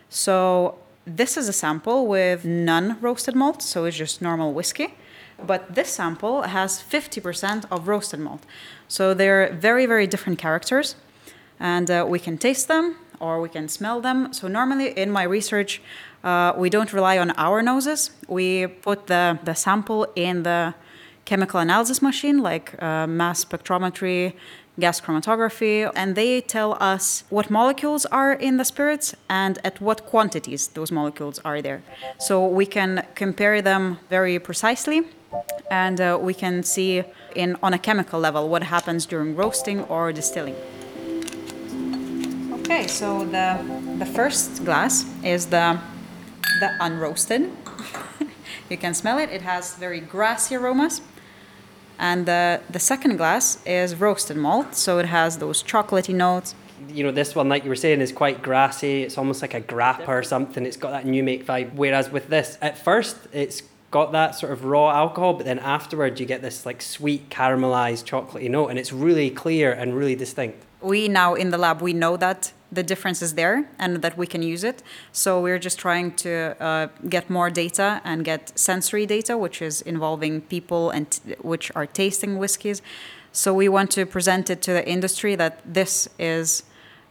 So 0.10 0.76
this 1.06 1.36
is 1.36 1.50
a 1.50 1.54
sample 1.54 2.06
with 2.06 2.46
none 2.46 2.98
roasted 3.02 3.36
malt 3.36 3.64
so 3.64 3.86
it's 3.86 3.98
just 3.98 4.22
normal 4.22 4.54
whiskey. 4.54 4.94
But 5.52 5.74
this 5.74 5.90
sample 5.90 6.44
has 6.44 6.72
50% 6.80 7.66
of 7.72 7.88
roasted 7.88 8.20
malt. 8.20 8.42
So 8.88 9.16
they're 9.16 9.52
very 9.52 9.88
very 9.88 10.06
different 10.06 10.38
characters. 10.38 10.96
And 11.60 11.90
uh, 11.90 12.06
we 12.08 12.20
can 12.20 12.38
taste 12.38 12.68
them 12.68 12.98
or 13.20 13.42
we 13.42 13.50
can 13.50 13.68
smell 13.68 14.00
them. 14.00 14.32
So 14.32 14.48
normally 14.48 14.90
in 15.04 15.10
my 15.10 15.24
research 15.24 15.82
uh, 16.24 16.54
we 16.56 16.70
don't 16.70 16.94
rely 16.94 17.18
on 17.18 17.32
our 17.32 17.64
noses. 17.64 18.12
We 18.28 18.68
put 18.68 19.08
the, 19.08 19.40
the 19.44 19.56
sample 19.56 20.06
in 20.16 20.44
the 20.44 20.76
chemical 21.30 21.60
analysis 21.60 22.02
machine, 22.02 22.38
like 22.52 22.68
uh, 22.82 23.06
mass 23.06 23.46
spectrometry, 23.46 24.34
gas 24.80 25.00
chromatography, 25.00 25.92
and 25.96 26.16
they 26.16 26.42
tell 26.42 26.72
us 26.94 27.24
what 27.30 27.52
molecules 27.52 28.04
are 28.08 28.34
in 28.34 28.58
the 28.58 28.66
spirits 28.66 29.16
and 29.30 29.60
at 29.64 29.80
what 29.80 30.00
quantities 30.08 30.70
those 30.70 30.92
molecules 30.92 31.38
are 31.46 31.62
there. 31.62 31.82
So 32.18 32.34
we 32.48 32.66
can 32.66 33.06
compare 33.14 33.62
them 33.62 34.00
very 34.10 34.40
precisely, 34.40 35.04
and 35.70 36.02
uh, 36.02 36.18
we 36.20 36.34
can 36.34 36.64
see 36.64 37.04
in 37.36 37.56
on 37.62 37.74
a 37.74 37.80
chemical 37.88 38.20
level 38.20 38.50
what 38.50 38.64
happens 38.64 39.06
during 39.06 39.36
roasting 39.36 39.80
or 39.94 40.12
distilling. 40.12 40.56
Okay, 42.60 42.88
so 42.88 43.08
the 43.36 43.48
the 44.02 44.10
first 44.18 44.66
glass 44.66 45.06
is 45.24 45.42
the 45.56 45.78
the 46.62 46.70
unroasted. 46.86 47.42
you 48.72 48.78
can 48.78 48.94
smell 48.94 49.18
it. 49.24 49.30
It 49.30 49.42
has 49.42 49.76
very 49.86 50.02
grassy 50.14 50.56
aromas. 50.56 51.02
And 52.00 52.26
the, 52.26 52.62
the 52.70 52.80
second 52.80 53.18
glass 53.18 53.60
is 53.66 53.94
roasted 53.96 54.38
malt, 54.38 54.74
so 54.74 55.00
it 55.00 55.06
has 55.06 55.38
those 55.38 55.62
chocolatey 55.62 56.16
notes. 56.16 56.56
You 56.88 57.04
know, 57.04 57.12
this 57.12 57.36
one, 57.36 57.50
like 57.50 57.66
you 57.66 57.70
were 57.70 57.76
saying, 57.76 58.00
is 58.00 58.14
quite 58.14 58.42
grassy. 58.42 59.04
It's 59.04 59.18
almost 59.18 59.42
like 59.42 59.54
a 59.54 59.62
grappa 59.62 60.08
or 60.08 60.24
something. 60.24 60.66
It's 60.66 60.78
got 60.78 60.92
that 60.92 61.06
new 61.06 61.22
make 61.24 61.46
vibe. 61.46 61.74
Whereas 61.74 62.10
with 62.10 62.30
this, 62.30 62.58
at 62.62 62.78
first, 62.78 63.18
it's 63.34 63.64
got 63.92 64.14
that 64.14 64.36
sort 64.36 64.54
of 64.54 64.64
raw 64.64 64.92
alcohol, 64.92 65.34
but 65.34 65.46
then 65.46 65.60
afterwards, 65.60 66.20
you 66.20 66.26
get 66.26 66.42
this 66.42 66.66
like 66.66 66.82
sweet 66.82 67.30
caramelized 67.30 68.06
chocolatey 68.06 68.50
note, 68.50 68.70
and 68.70 68.80
it's 68.80 68.94
really 68.94 69.30
clear 69.30 69.72
and 69.72 69.94
really 69.94 70.16
distinct. 70.16 70.64
We 70.82 71.10
now 71.10 71.36
in 71.36 71.50
the 71.50 71.58
lab, 71.58 71.82
we 71.82 71.92
know 71.92 72.16
that 72.18 72.54
the 72.72 72.84
difference 72.84 73.22
is 73.22 73.34
there 73.34 73.70
and 73.80 74.02
that 74.02 74.18
we 74.18 74.28
can 74.28 74.42
use 74.42 74.64
it. 74.64 74.84
So 75.12 75.42
we're 75.42 75.60
just 75.60 75.80
trying 75.80 76.14
to 76.18 76.56
uh, 76.60 76.88
get 77.08 77.30
more 77.30 77.50
data 77.50 78.02
and 78.04 78.24
get 78.24 78.58
sensory 78.58 79.06
data, 79.06 79.38
which 79.38 79.62
is 79.62 79.82
involving 79.82 80.42
people 80.42 80.90
and 80.92 81.10
t- 81.10 81.36
which 81.42 81.72
are 81.76 81.86
tasting 81.86 82.38
whiskeys. 82.38 82.82
So 83.32 83.54
we 83.54 83.70
want 83.70 83.92
to 83.92 84.06
present 84.06 84.50
it 84.50 84.62
to 84.64 84.74
the 84.74 84.88
industry 84.88 85.36
that 85.36 85.62
this 85.66 86.10
is 86.18 86.64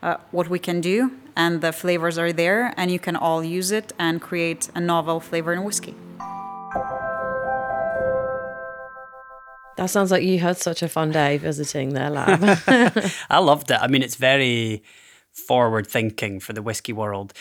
uh, 0.02 0.16
what 0.30 0.48
we 0.48 0.58
can 0.58 0.80
do 0.80 1.12
and 1.36 1.60
the 1.60 1.72
flavors 1.72 2.18
are 2.18 2.32
there 2.32 2.74
and 2.76 2.90
you 2.90 2.98
can 2.98 3.16
all 3.16 3.44
use 3.44 3.70
it 3.70 3.92
and 3.98 4.20
create 4.20 4.68
a 4.74 4.80
novel 4.80 5.20
flavor 5.20 5.52
in 5.52 5.64
whiskey. 5.64 5.94
That 9.76 9.90
sounds 9.90 10.10
like 10.10 10.24
you 10.24 10.40
had 10.40 10.56
such 10.56 10.82
a 10.82 10.88
fun 10.88 11.12
day 11.12 11.38
visiting 11.38 11.94
their 11.94 12.10
lab. 12.10 12.42
I 13.30 13.38
loved 13.38 13.70
it. 13.70 13.78
I 13.80 13.86
mean, 13.86 14.02
it's 14.02 14.16
very 14.16 14.82
forward 15.38 15.86
thinking 15.86 16.40
for 16.40 16.52
the 16.52 16.62
whiskey 16.62 16.92
world. 16.92 17.32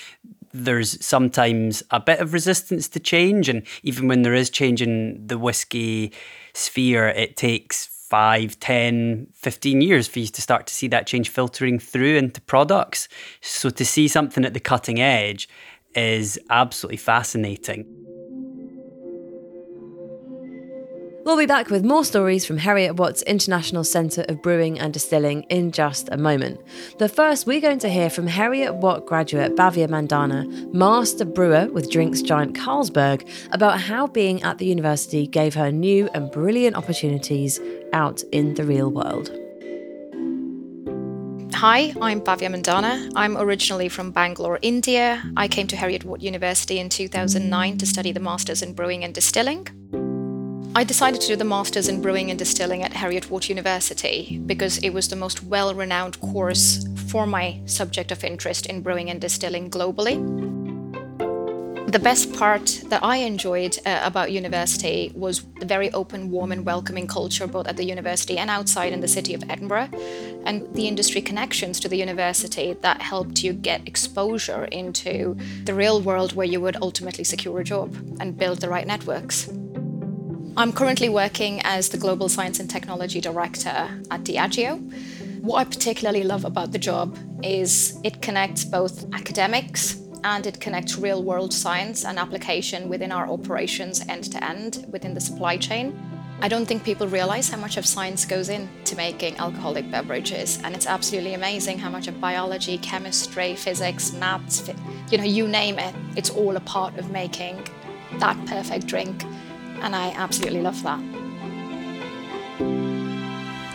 There's 0.54 1.04
sometimes 1.06 1.84
a 1.92 2.00
bit 2.00 2.20
of 2.20 2.34
resistance 2.34 2.88
to 2.90 3.00
change, 3.00 3.50
and 3.50 3.64
even 3.84 4.08
when 4.08 4.22
there 4.22 4.34
is 4.34 4.50
change 4.50 4.82
in 4.82 5.28
the 5.28 5.38
whiskey 5.38 6.14
sphere, 6.54 7.10
it 7.10 7.36
takes 7.36 7.86
5, 7.86 8.60
10, 8.60 9.28
15 9.34 9.82
years 9.82 10.08
for 10.08 10.20
you 10.20 10.28
to 10.28 10.42
start 10.42 10.66
to 10.68 10.74
see 10.74 10.88
that 10.88 11.08
change 11.08 11.30
filtering 11.30 11.78
through 11.78 12.16
into 12.16 12.40
products. 12.42 13.10
So 13.42 13.70
to 13.70 13.86
see 13.86 14.08
something 14.08 14.46
at 14.46 14.54
the 14.54 14.62
cutting 14.62 15.02
edge 15.02 15.50
is 15.94 16.40
absolutely 16.50 16.98
fascinating. 16.98 18.07
We'll 21.28 21.36
be 21.36 21.46
back 21.46 21.70
with 21.70 21.84
more 21.84 22.06
stories 22.06 22.46
from 22.46 22.58
Heriot 22.58 22.96
Watt's 22.96 23.22
International 23.24 23.84
Centre 23.84 24.24
of 24.30 24.42
Brewing 24.42 24.80
and 24.80 24.94
Distilling 24.94 25.44
in 25.50 25.74
just 25.74 26.08
a 26.10 26.16
moment. 26.16 26.62
But 26.98 27.14
first, 27.14 27.46
we're 27.46 27.60
going 27.60 27.80
to 27.80 27.90
hear 27.90 28.10
from 28.10 28.28
Heriot 28.28 28.76
Watt 28.76 29.06
graduate 29.06 29.54
Bhavya 29.58 29.90
Mandana, 29.90 30.46
master 30.72 31.26
brewer 31.26 31.68
with 31.70 31.92
drinks 31.92 32.22
giant 32.22 32.56
Carlsberg, 32.56 33.30
about 33.52 33.82
how 33.82 34.08
being 34.08 34.42
at 34.44 34.58
the 34.58 34.68
university 34.68 35.28
gave 35.28 35.54
her 35.54 35.70
new 35.70 36.08
and 36.14 36.32
brilliant 36.32 36.78
opportunities 36.78 37.60
out 37.92 38.24
in 38.32 38.54
the 38.54 38.64
real 38.64 38.90
world. 38.90 39.30
Hi, 41.56 41.94
I'm 42.02 42.22
Bhavya 42.22 42.50
Mandana. 42.50 43.10
I'm 43.18 43.36
originally 43.36 43.90
from 43.90 44.12
Bangalore, 44.12 44.60
India. 44.62 45.22
I 45.36 45.50
came 45.50 45.68
to 45.68 45.76
Heriot 45.76 46.06
Watt 46.06 46.22
University 46.22 46.80
in 46.80 46.88
2009 46.88 47.80
to 47.80 47.86
study 47.86 48.14
the 48.14 48.22
Masters 48.22 48.62
in 48.62 48.72
Brewing 48.72 49.04
and 49.04 49.14
Distilling. 49.14 49.68
I 50.78 50.84
decided 50.84 51.22
to 51.22 51.28
do 51.30 51.36
the 51.36 51.44
Masters 51.44 51.88
in 51.88 52.04
Brewing 52.04 52.30
and 52.30 52.38
Distilling 52.38 52.84
at 52.84 52.94
Heriot 52.94 53.32
Watt 53.32 53.50
University 53.50 54.40
because 54.46 54.78
it 54.84 54.92
was 54.92 55.08
the 55.08 55.16
most 55.16 55.42
well 55.42 55.74
renowned 55.74 56.22
course 56.22 56.86
for 57.08 57.26
my 57.26 57.60
subject 57.66 58.12
of 58.12 58.24
interest 58.24 58.68
in 58.68 58.84
brewing 58.84 59.10
and 59.10 59.20
distilling 59.20 59.72
globally. 59.72 60.18
The 61.92 61.98
best 61.98 62.32
part 62.32 62.84
that 62.90 63.04
I 63.04 63.18
enjoyed 63.18 63.80
uh, 63.88 64.02
about 64.04 64.32
university 64.32 65.12
was 65.16 65.46
the 65.60 65.66
very 65.66 65.92
open, 65.94 66.30
warm, 66.30 66.52
and 66.52 66.64
welcoming 66.64 67.08
culture 67.08 67.48
both 67.48 67.66
at 67.66 67.76
the 67.76 67.86
university 67.86 68.38
and 68.38 68.52
outside 68.52 68.94
in 68.94 69.02
the 69.02 69.08
city 69.08 69.34
of 69.34 69.44
Edinburgh, 69.50 69.90
and 70.46 70.72
the 70.76 70.88
industry 70.88 71.22
connections 71.22 71.80
to 71.80 71.90
the 71.90 71.98
university 71.98 72.74
that 72.82 73.02
helped 73.02 73.44
you 73.44 73.52
get 73.52 73.88
exposure 73.88 74.66
into 74.66 75.36
the 75.64 75.74
real 75.74 76.02
world 76.02 76.34
where 76.34 76.46
you 76.46 76.62
would 76.62 76.78
ultimately 76.84 77.24
secure 77.24 77.62
a 77.62 77.64
job 77.64 77.96
and 78.20 78.38
build 78.38 78.60
the 78.60 78.70
right 78.70 78.86
networks. 78.86 79.50
I'm 80.58 80.74
currently 80.74 81.08
working 81.08 81.62
as 81.66 81.90
the 81.90 82.00
Global 82.00 82.30
Science 82.30 82.60
and 82.60 82.68
Technology 82.68 83.22
Director 83.22 83.70
at 84.10 84.24
Diageo. 84.24 84.82
What 85.42 85.60
I 85.60 85.64
particularly 85.66 86.24
love 86.24 86.46
about 86.46 86.72
the 86.72 86.80
job 86.80 87.16
is 87.44 88.00
it 88.04 88.24
connects 88.24 88.66
both 88.66 89.06
academics 89.14 90.02
and 90.24 90.48
it 90.48 90.60
connects 90.60 90.98
real 90.98 91.22
world 91.22 91.54
science 91.54 92.06
and 92.06 92.18
application 92.18 92.90
within 92.90 93.12
our 93.12 93.30
operations 93.30 94.04
end 94.10 94.32
to 94.32 94.44
end 94.44 94.84
within 94.92 95.14
the 95.14 95.22
supply 95.22 95.58
chain. 95.58 95.96
I 96.42 96.48
don't 96.48 96.66
think 96.66 96.84
people 96.84 97.08
realize 97.08 97.50
how 97.50 97.58
much 97.58 97.78
of 97.78 97.86
science 97.86 98.26
goes 98.26 98.50
into 98.50 98.96
making 98.96 99.38
alcoholic 99.38 99.92
beverages, 99.92 100.60
and 100.64 100.74
it's 100.74 100.88
absolutely 100.88 101.36
amazing 101.36 101.78
how 101.78 101.92
much 101.92 102.08
of 102.08 102.20
biology, 102.20 102.80
chemistry, 102.80 103.56
physics, 103.56 104.12
maths, 104.14 104.68
you 105.12 105.20
know, 105.20 105.24
you 105.24 105.48
name 105.48 105.78
it, 105.78 105.94
it's 106.16 106.32
all 106.32 106.56
a 106.58 106.62
part 106.62 106.98
of 106.98 107.12
making 107.12 107.64
that 108.20 108.44
perfect 108.48 108.88
drink 108.88 109.24
and 109.82 109.96
I 109.96 110.12
absolutely 110.12 110.62
love 110.62 110.82
that. 110.84 111.02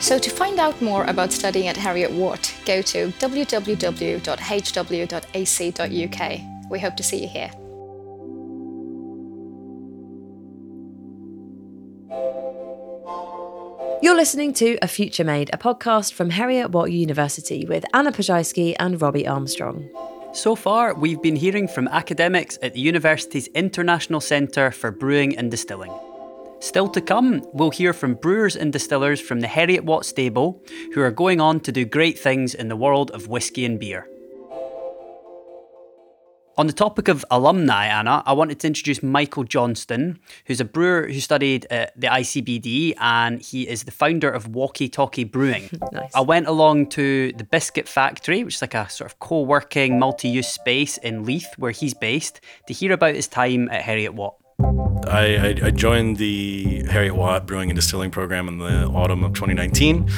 So 0.01 0.19
to 0.19 0.31
find 0.31 0.59
out 0.59 0.83
more 0.83 1.05
about 1.05 1.31
studying 1.33 1.69
at 1.69 1.77
Heriot 1.77 2.11
Watt, 2.11 2.53
go 2.65 2.83
to 2.83 3.09
www.hw.ac.uk. 3.13 4.31
We 6.71 6.79
hope 6.81 6.97
to 6.97 7.03
see 7.03 7.23
you 7.23 7.29
here. 7.29 7.51
You're 14.03 14.17
listening 14.17 14.53
to 14.55 14.77
A 14.83 14.89
Future 14.89 15.23
Made, 15.23 15.51
a 15.53 15.57
podcast 15.57 16.13
from 16.13 16.31
Heriot 16.31 16.71
Watt 16.73 16.91
University 16.91 17.65
with 17.65 17.85
Anna 17.95 18.11
Ploszajski 18.11 18.75
and 18.81 19.01
Robbie 19.01 19.29
Armstrong. 19.29 19.89
So 20.35 20.57
far, 20.57 20.95
we've 20.95 21.21
been 21.21 21.37
hearing 21.37 21.69
from 21.69 21.89
academics 21.89 22.59
at 22.63 22.73
the 22.73 22.81
university's 22.81 23.49
International 23.49 24.19
Centre 24.19 24.71
for 24.71 24.91
Brewing 24.91 25.37
and 25.37 25.51
Distilling. 25.51 25.93
Still 26.59 26.89
to 26.89 27.03
come, 27.03 27.43
we'll 27.53 27.71
hear 27.71 27.93
from 27.93 28.15
brewers 28.15 28.57
and 28.57 28.73
distillers 28.73 29.21
from 29.21 29.41
the 29.41 29.47
Heriot 29.47 29.85
Watt 29.85 30.07
stable 30.07 30.63
who 30.95 31.03
are 31.03 31.11
going 31.11 31.43
on 31.43 31.61
to 31.61 31.73
do 31.73 31.85
great 31.85 32.19
things 32.19 32.55
in 32.55 32.69
the 32.69 32.77
world 32.77 33.11
of 33.11 33.29
whisky 33.29 33.67
and 33.67 33.79
beer. 33.79 34.09
On 36.59 36.67
the 36.67 36.73
topic 36.75 37.09
of 37.09 37.25
alumni, 37.31 37.87
Anna, 37.87 38.23
I 38.27 38.35
wanted 38.35 38.61
to 38.61 38.67
introduce 38.67 39.03
Michael 39.03 39.43
Johnstone, 39.43 40.19
who's 40.45 40.61
a 40.61 40.67
brewer 40.67 41.07
who 41.07 41.19
studied 41.19 41.67
at 41.71 41.99
the 41.99 42.09
ICBD 42.09 42.95
and 43.01 43.41
he 43.41 43.67
is 43.67 43.85
the 43.85 43.91
founder 43.91 44.31
of 44.31 44.49
Walkie 44.49 44.91
Talkie 44.91 45.25
Brewing. 45.25 45.71
nice. 45.93 46.11
I 46.15 46.21
went 46.21 46.49
along 46.49 46.91
to 46.91 47.33
the 47.33 47.45
Biscuit 47.45 47.89
Factory, 47.89 48.45
which 48.45 48.57
is 48.57 48.61
like 48.61 48.75
a 48.75 48.87
sort 48.91 49.11
of 49.11 49.19
co 49.19 49.41
working, 49.41 49.99
multi 49.99 50.29
use 50.29 50.49
space 50.49 50.99
in 50.99 51.25
Leith, 51.25 51.49
where 51.57 51.71
he's 51.71 51.95
based, 51.95 52.43
to 52.67 52.75
hear 52.75 52.93
about 52.93 53.15
his 53.15 53.29
time 53.29 53.71
at 53.71 53.83
Heriot 53.83 54.13
Watt. 54.13 54.35
I, 55.09 55.57
I, 55.65 55.71
joined 55.71 56.19
the 56.19 56.85
Heriot 56.85 57.17
Watt 57.17 57.47
Brewing 57.47 57.71
and 57.71 57.77
Distilling 57.77 58.11
program 58.11 58.47
in 58.47 58.59
the 58.59 58.87
autumn 58.89 59.25
of 59.25 59.33
2019 59.33 60.09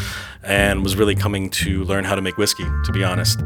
and 0.42 0.82
was 0.82 0.96
really 0.96 1.14
coming 1.14 1.48
to 1.50 1.84
learn 1.84 2.04
how 2.04 2.16
to 2.16 2.20
make 2.20 2.36
whiskey, 2.36 2.64
to 2.84 2.92
be 2.92 3.02
honest 3.04 3.40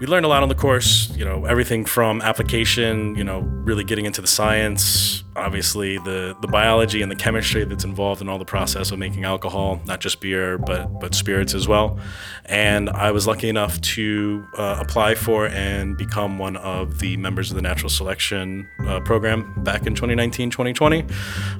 we 0.00 0.06
learned 0.06 0.24
a 0.24 0.28
lot 0.28 0.42
on 0.42 0.48
the 0.48 0.54
course, 0.54 1.14
you 1.14 1.26
know, 1.26 1.44
everything 1.44 1.84
from 1.84 2.22
application, 2.22 3.14
you 3.16 3.22
know, 3.22 3.40
really 3.40 3.84
getting 3.84 4.06
into 4.06 4.22
the 4.22 4.26
science, 4.26 5.22
obviously 5.40 5.98
the 5.98 6.36
the 6.40 6.48
biology 6.48 7.02
and 7.02 7.10
the 7.10 7.16
chemistry 7.16 7.64
that's 7.64 7.84
involved 7.84 8.20
in 8.20 8.28
all 8.28 8.38
the 8.38 8.44
process 8.44 8.90
of 8.90 8.98
making 8.98 9.24
alcohol, 9.24 9.80
not 9.86 10.00
just 10.00 10.20
beer 10.20 10.58
but 10.58 11.00
but 11.00 11.14
spirits 11.14 11.54
as 11.54 11.66
well. 11.66 11.98
And 12.46 12.90
I 12.90 13.10
was 13.10 13.26
lucky 13.26 13.48
enough 13.48 13.80
to 13.80 14.46
uh, 14.58 14.78
apply 14.80 15.14
for 15.14 15.46
and 15.46 15.96
become 15.96 16.38
one 16.38 16.56
of 16.56 16.98
the 16.98 17.16
members 17.16 17.50
of 17.50 17.56
the 17.56 17.62
natural 17.62 17.90
selection 17.90 18.68
uh, 18.86 19.00
program 19.00 19.54
back 19.62 19.86
in 19.86 19.94
2019, 19.94 20.50
2020. 20.50 21.04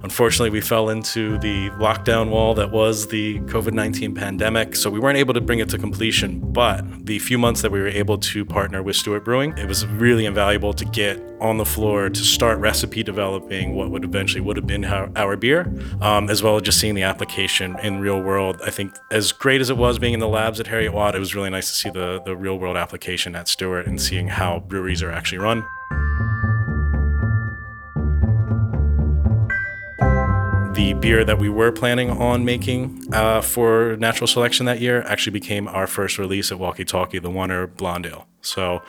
Unfortunately, 0.02 0.50
we 0.50 0.60
fell 0.60 0.88
into 0.88 1.38
the 1.38 1.70
lockdown 1.70 2.30
wall 2.30 2.54
that 2.54 2.70
was 2.70 3.06
the 3.08 3.38
COVID-19 3.40 4.16
pandemic, 4.16 4.76
so 4.76 4.90
we 4.90 4.98
weren't 4.98 5.18
able 5.18 5.34
to 5.34 5.40
bring 5.40 5.60
it 5.60 5.68
to 5.70 5.78
completion. 5.78 6.40
But 6.52 7.06
the 7.06 7.18
few 7.18 7.38
months 7.38 7.62
that 7.62 7.70
we 7.70 7.80
were 7.80 7.88
able 7.88 8.18
to 8.18 8.44
partner 8.44 8.82
with 8.82 8.96
Stewart 8.96 9.24
Brewing, 9.24 9.56
it 9.56 9.66
was 9.66 9.86
really 9.86 10.26
invaluable 10.26 10.72
to 10.74 10.84
get 10.84 11.20
on 11.40 11.56
the 11.56 11.64
floor 11.64 12.10
to 12.10 12.20
start 12.20 12.58
recipe 12.58 13.02
developing 13.02 13.69
what 13.74 13.90
would 13.90 14.04
eventually 14.04 14.40
would 14.40 14.56
have 14.56 14.66
been 14.66 14.84
our, 14.84 15.10
our 15.16 15.36
beer, 15.36 15.72
um, 16.00 16.30
as 16.30 16.42
well 16.42 16.56
as 16.56 16.62
just 16.62 16.80
seeing 16.80 16.94
the 16.94 17.02
application 17.02 17.78
in 17.80 18.00
real 18.00 18.20
world. 18.20 18.60
I 18.64 18.70
think 18.70 18.94
as 19.10 19.32
great 19.32 19.60
as 19.60 19.70
it 19.70 19.76
was 19.76 19.98
being 19.98 20.14
in 20.14 20.20
the 20.20 20.28
labs 20.28 20.60
at 20.60 20.66
Heriot 20.66 20.92
Watt, 20.92 21.14
it 21.14 21.18
was 21.18 21.34
really 21.34 21.50
nice 21.50 21.68
to 21.70 21.76
see 21.76 21.90
the, 21.90 22.22
the 22.24 22.36
real 22.36 22.58
world 22.58 22.76
application 22.76 23.34
at 23.34 23.48
Stewart 23.48 23.86
and 23.86 24.00
seeing 24.00 24.28
how 24.28 24.60
breweries 24.60 25.02
are 25.02 25.10
actually 25.10 25.38
run. 25.38 25.64
the 30.80 30.94
beer 30.94 31.24
that 31.24 31.38
we 31.38 31.48
were 31.48 31.72
planning 31.72 32.10
on 32.10 32.44
making 32.44 33.04
uh, 33.12 33.40
for 33.40 33.96
natural 33.98 34.26
selection 34.26 34.64
that 34.66 34.80
year 34.80 35.02
actually 35.02 35.32
became 35.32 35.68
our 35.68 35.86
first 35.86 36.16
release 36.16 36.50
at 36.50 36.58
Walkie 36.58 36.84
Talkie, 36.84 37.18
the 37.18 37.28
Oner 37.28 37.66
Blonde 37.66 38.06
Ale. 38.06 38.26
So 38.40 38.82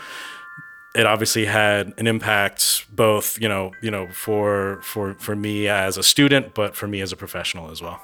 it 0.95 1.05
obviously 1.05 1.45
had 1.45 1.93
an 1.97 2.07
impact 2.07 2.85
both 2.93 3.39
you 3.39 3.47
know 3.47 3.71
you 3.81 3.89
know 3.89 4.07
for 4.09 4.81
for 4.83 5.13
for 5.15 5.35
me 5.35 5.67
as 5.67 5.97
a 5.97 6.03
student 6.03 6.53
but 6.53 6.75
for 6.75 6.87
me 6.87 7.01
as 7.01 7.11
a 7.11 7.15
professional 7.15 7.71
as 7.71 7.81
well. 7.81 7.99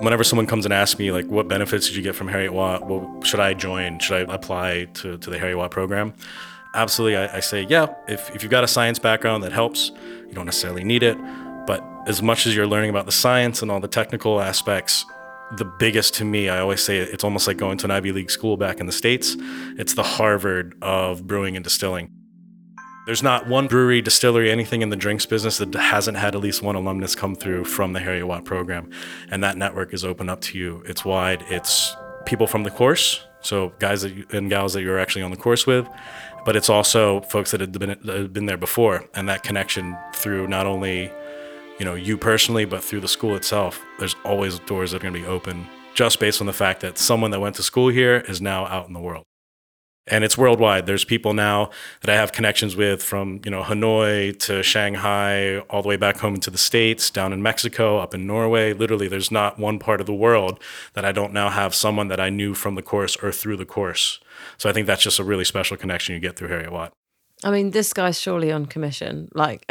Whenever 0.00 0.24
someone 0.24 0.46
comes 0.46 0.64
and 0.64 0.74
asks 0.74 0.98
me 0.98 1.12
like 1.12 1.26
what 1.26 1.48
benefits 1.48 1.86
did 1.86 1.96
you 1.96 2.02
get 2.02 2.14
from 2.14 2.28
Heriot 2.28 2.52
Watt? 2.52 2.86
Well 2.86 3.22
should 3.22 3.40
i 3.40 3.54
join? 3.54 3.98
Should 4.00 4.28
i 4.28 4.34
apply 4.34 4.86
to, 4.94 5.16
to 5.18 5.30
the 5.30 5.38
Heriot 5.38 5.56
Watt 5.56 5.70
program? 5.70 6.14
Absolutely 6.74 7.16
I, 7.16 7.36
I 7.36 7.40
say 7.40 7.66
yeah 7.68 7.86
if, 8.08 8.34
if 8.34 8.42
you've 8.42 8.50
got 8.50 8.64
a 8.64 8.68
science 8.68 8.98
background 8.98 9.42
that 9.44 9.52
helps 9.52 9.90
you 10.26 10.32
don't 10.32 10.46
necessarily 10.46 10.84
need 10.84 11.02
it 11.02 11.16
but 11.66 11.82
as 12.06 12.20
much 12.20 12.46
as 12.46 12.54
you're 12.54 12.66
learning 12.66 12.90
about 12.90 13.06
the 13.06 13.12
science 13.12 13.62
and 13.62 13.70
all 13.70 13.80
the 13.80 13.88
technical 13.88 14.40
aspects 14.40 15.06
the 15.56 15.64
biggest 15.64 16.14
to 16.14 16.24
me, 16.24 16.48
I 16.48 16.58
always 16.58 16.82
say 16.82 16.98
it's 16.98 17.24
almost 17.24 17.46
like 17.46 17.56
going 17.56 17.78
to 17.78 17.86
an 17.86 17.90
Ivy 17.90 18.12
League 18.12 18.30
school 18.30 18.56
back 18.56 18.80
in 18.80 18.86
the 18.86 18.92
States. 18.92 19.36
It's 19.78 19.94
the 19.94 20.02
Harvard 20.02 20.76
of 20.82 21.26
brewing 21.26 21.56
and 21.56 21.64
distilling. 21.64 22.10
There's 23.06 23.22
not 23.22 23.46
one 23.46 23.66
brewery, 23.66 24.00
distillery, 24.00 24.50
anything 24.50 24.80
in 24.80 24.88
the 24.88 24.96
drinks 24.96 25.26
business 25.26 25.58
that 25.58 25.74
hasn't 25.74 26.16
had 26.16 26.34
at 26.34 26.40
least 26.40 26.62
one 26.62 26.74
alumnus 26.74 27.14
come 27.14 27.34
through 27.34 27.64
from 27.66 27.92
the 27.92 28.00
Heriot 28.00 28.26
Watt 28.26 28.46
program. 28.46 28.90
And 29.28 29.44
that 29.44 29.58
network 29.58 29.92
is 29.92 30.04
open 30.04 30.30
up 30.30 30.40
to 30.42 30.58
you. 30.58 30.82
It's 30.86 31.04
wide. 31.04 31.44
It's 31.48 31.94
people 32.24 32.46
from 32.46 32.62
the 32.62 32.70
course, 32.70 33.22
so 33.42 33.74
guys 33.78 34.04
you, 34.04 34.24
and 34.30 34.48
gals 34.48 34.72
that 34.72 34.82
you're 34.82 34.98
actually 34.98 35.20
on 35.20 35.30
the 35.30 35.36
course 35.36 35.66
with, 35.66 35.86
but 36.46 36.56
it's 36.56 36.70
also 36.70 37.20
folks 37.22 37.50
that 37.50 37.60
have 37.60 37.72
been, 37.72 37.90
have 37.90 38.32
been 38.32 38.46
there 38.46 38.56
before. 38.56 39.04
And 39.12 39.28
that 39.28 39.42
connection 39.42 39.96
through 40.14 40.48
not 40.48 40.66
only 40.66 41.12
you 41.78 41.84
know, 41.84 41.94
you 41.94 42.16
personally, 42.16 42.64
but 42.64 42.84
through 42.84 43.00
the 43.00 43.08
school 43.08 43.34
itself, 43.36 43.84
there's 43.98 44.14
always 44.24 44.58
doors 44.60 44.92
that 44.92 44.98
are 44.98 45.02
going 45.02 45.14
to 45.14 45.20
be 45.20 45.26
open 45.26 45.66
just 45.94 46.20
based 46.20 46.40
on 46.40 46.46
the 46.46 46.52
fact 46.52 46.80
that 46.80 46.98
someone 46.98 47.30
that 47.30 47.40
went 47.40 47.56
to 47.56 47.62
school 47.62 47.88
here 47.88 48.24
is 48.28 48.40
now 48.40 48.66
out 48.66 48.88
in 48.88 48.94
the 48.94 49.00
world. 49.00 49.24
And 50.06 50.22
it's 50.22 50.36
worldwide. 50.36 50.84
There's 50.84 51.04
people 51.04 51.32
now 51.32 51.70
that 52.02 52.10
I 52.10 52.14
have 52.16 52.30
connections 52.30 52.76
with 52.76 53.02
from, 53.02 53.40
you 53.42 53.50
know, 53.50 53.62
Hanoi 53.62 54.38
to 54.40 54.62
Shanghai, 54.62 55.60
all 55.70 55.80
the 55.80 55.88
way 55.88 55.96
back 55.96 56.18
home 56.18 56.34
into 56.34 56.50
the 56.50 56.58
States, 56.58 57.08
down 57.08 57.32
in 57.32 57.42
Mexico, 57.42 57.96
up 57.96 58.12
in 58.12 58.26
Norway. 58.26 58.74
Literally, 58.74 59.08
there's 59.08 59.30
not 59.30 59.58
one 59.58 59.78
part 59.78 60.00
of 60.00 60.06
the 60.06 60.12
world 60.14 60.60
that 60.92 61.06
I 61.06 61.12
don't 61.12 61.32
now 61.32 61.48
have 61.48 61.74
someone 61.74 62.08
that 62.08 62.20
I 62.20 62.28
knew 62.28 62.52
from 62.52 62.74
the 62.74 62.82
course 62.82 63.16
or 63.16 63.32
through 63.32 63.56
the 63.56 63.64
course. 63.64 64.20
So 64.58 64.68
I 64.68 64.74
think 64.74 64.86
that's 64.86 65.02
just 65.02 65.18
a 65.18 65.24
really 65.24 65.44
special 65.44 65.78
connection 65.78 66.14
you 66.14 66.20
get 66.20 66.36
through 66.36 66.48
Heriot 66.48 66.70
Watt. 66.70 66.92
I 67.42 67.50
mean, 67.50 67.72
this 67.72 67.92
guy's 67.92 68.18
surely 68.18 68.52
on 68.52 68.66
commission. 68.66 69.28
Like, 69.34 69.64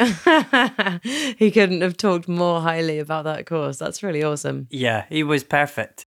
he 1.38 1.50
couldn't 1.50 1.80
have 1.80 1.96
talked 1.96 2.28
more 2.28 2.60
highly 2.60 2.98
about 2.98 3.24
that 3.24 3.46
course. 3.46 3.78
That's 3.78 4.02
really 4.02 4.22
awesome. 4.22 4.68
Yeah, 4.70 5.06
he 5.08 5.22
was 5.22 5.42
perfect. 5.42 6.06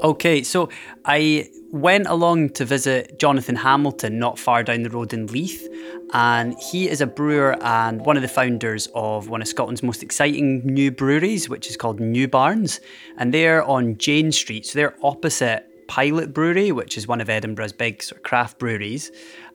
Okay, 0.00 0.44
so 0.44 0.68
I 1.04 1.50
went 1.72 2.06
along 2.06 2.50
to 2.50 2.64
visit 2.64 3.18
Jonathan 3.18 3.56
Hamilton 3.56 4.18
not 4.18 4.38
far 4.38 4.62
down 4.62 4.84
the 4.84 4.90
road 4.90 5.12
in 5.12 5.26
Leith, 5.26 5.66
and 6.12 6.56
he 6.70 6.88
is 6.88 7.00
a 7.00 7.06
brewer 7.06 7.56
and 7.62 8.06
one 8.06 8.16
of 8.16 8.22
the 8.22 8.28
founders 8.28 8.88
of 8.94 9.28
one 9.28 9.42
of 9.42 9.48
Scotland's 9.48 9.82
most 9.82 10.02
exciting 10.02 10.64
new 10.64 10.92
breweries, 10.92 11.48
which 11.48 11.68
is 11.68 11.76
called 11.76 11.98
New 11.98 12.28
Barns, 12.28 12.80
and 13.16 13.34
they're 13.34 13.64
on 13.64 13.98
Jane 13.98 14.30
Street, 14.30 14.66
so 14.66 14.78
they're 14.78 14.94
opposite 15.02 15.66
Pilot 15.88 16.32
Brewery, 16.32 16.70
which 16.70 16.96
is 16.96 17.08
one 17.08 17.20
of 17.20 17.28
Edinburgh's 17.28 17.72
big 17.72 18.02
sort 18.02 18.18
of 18.18 18.22
craft 18.22 18.58
breweries. 18.58 19.10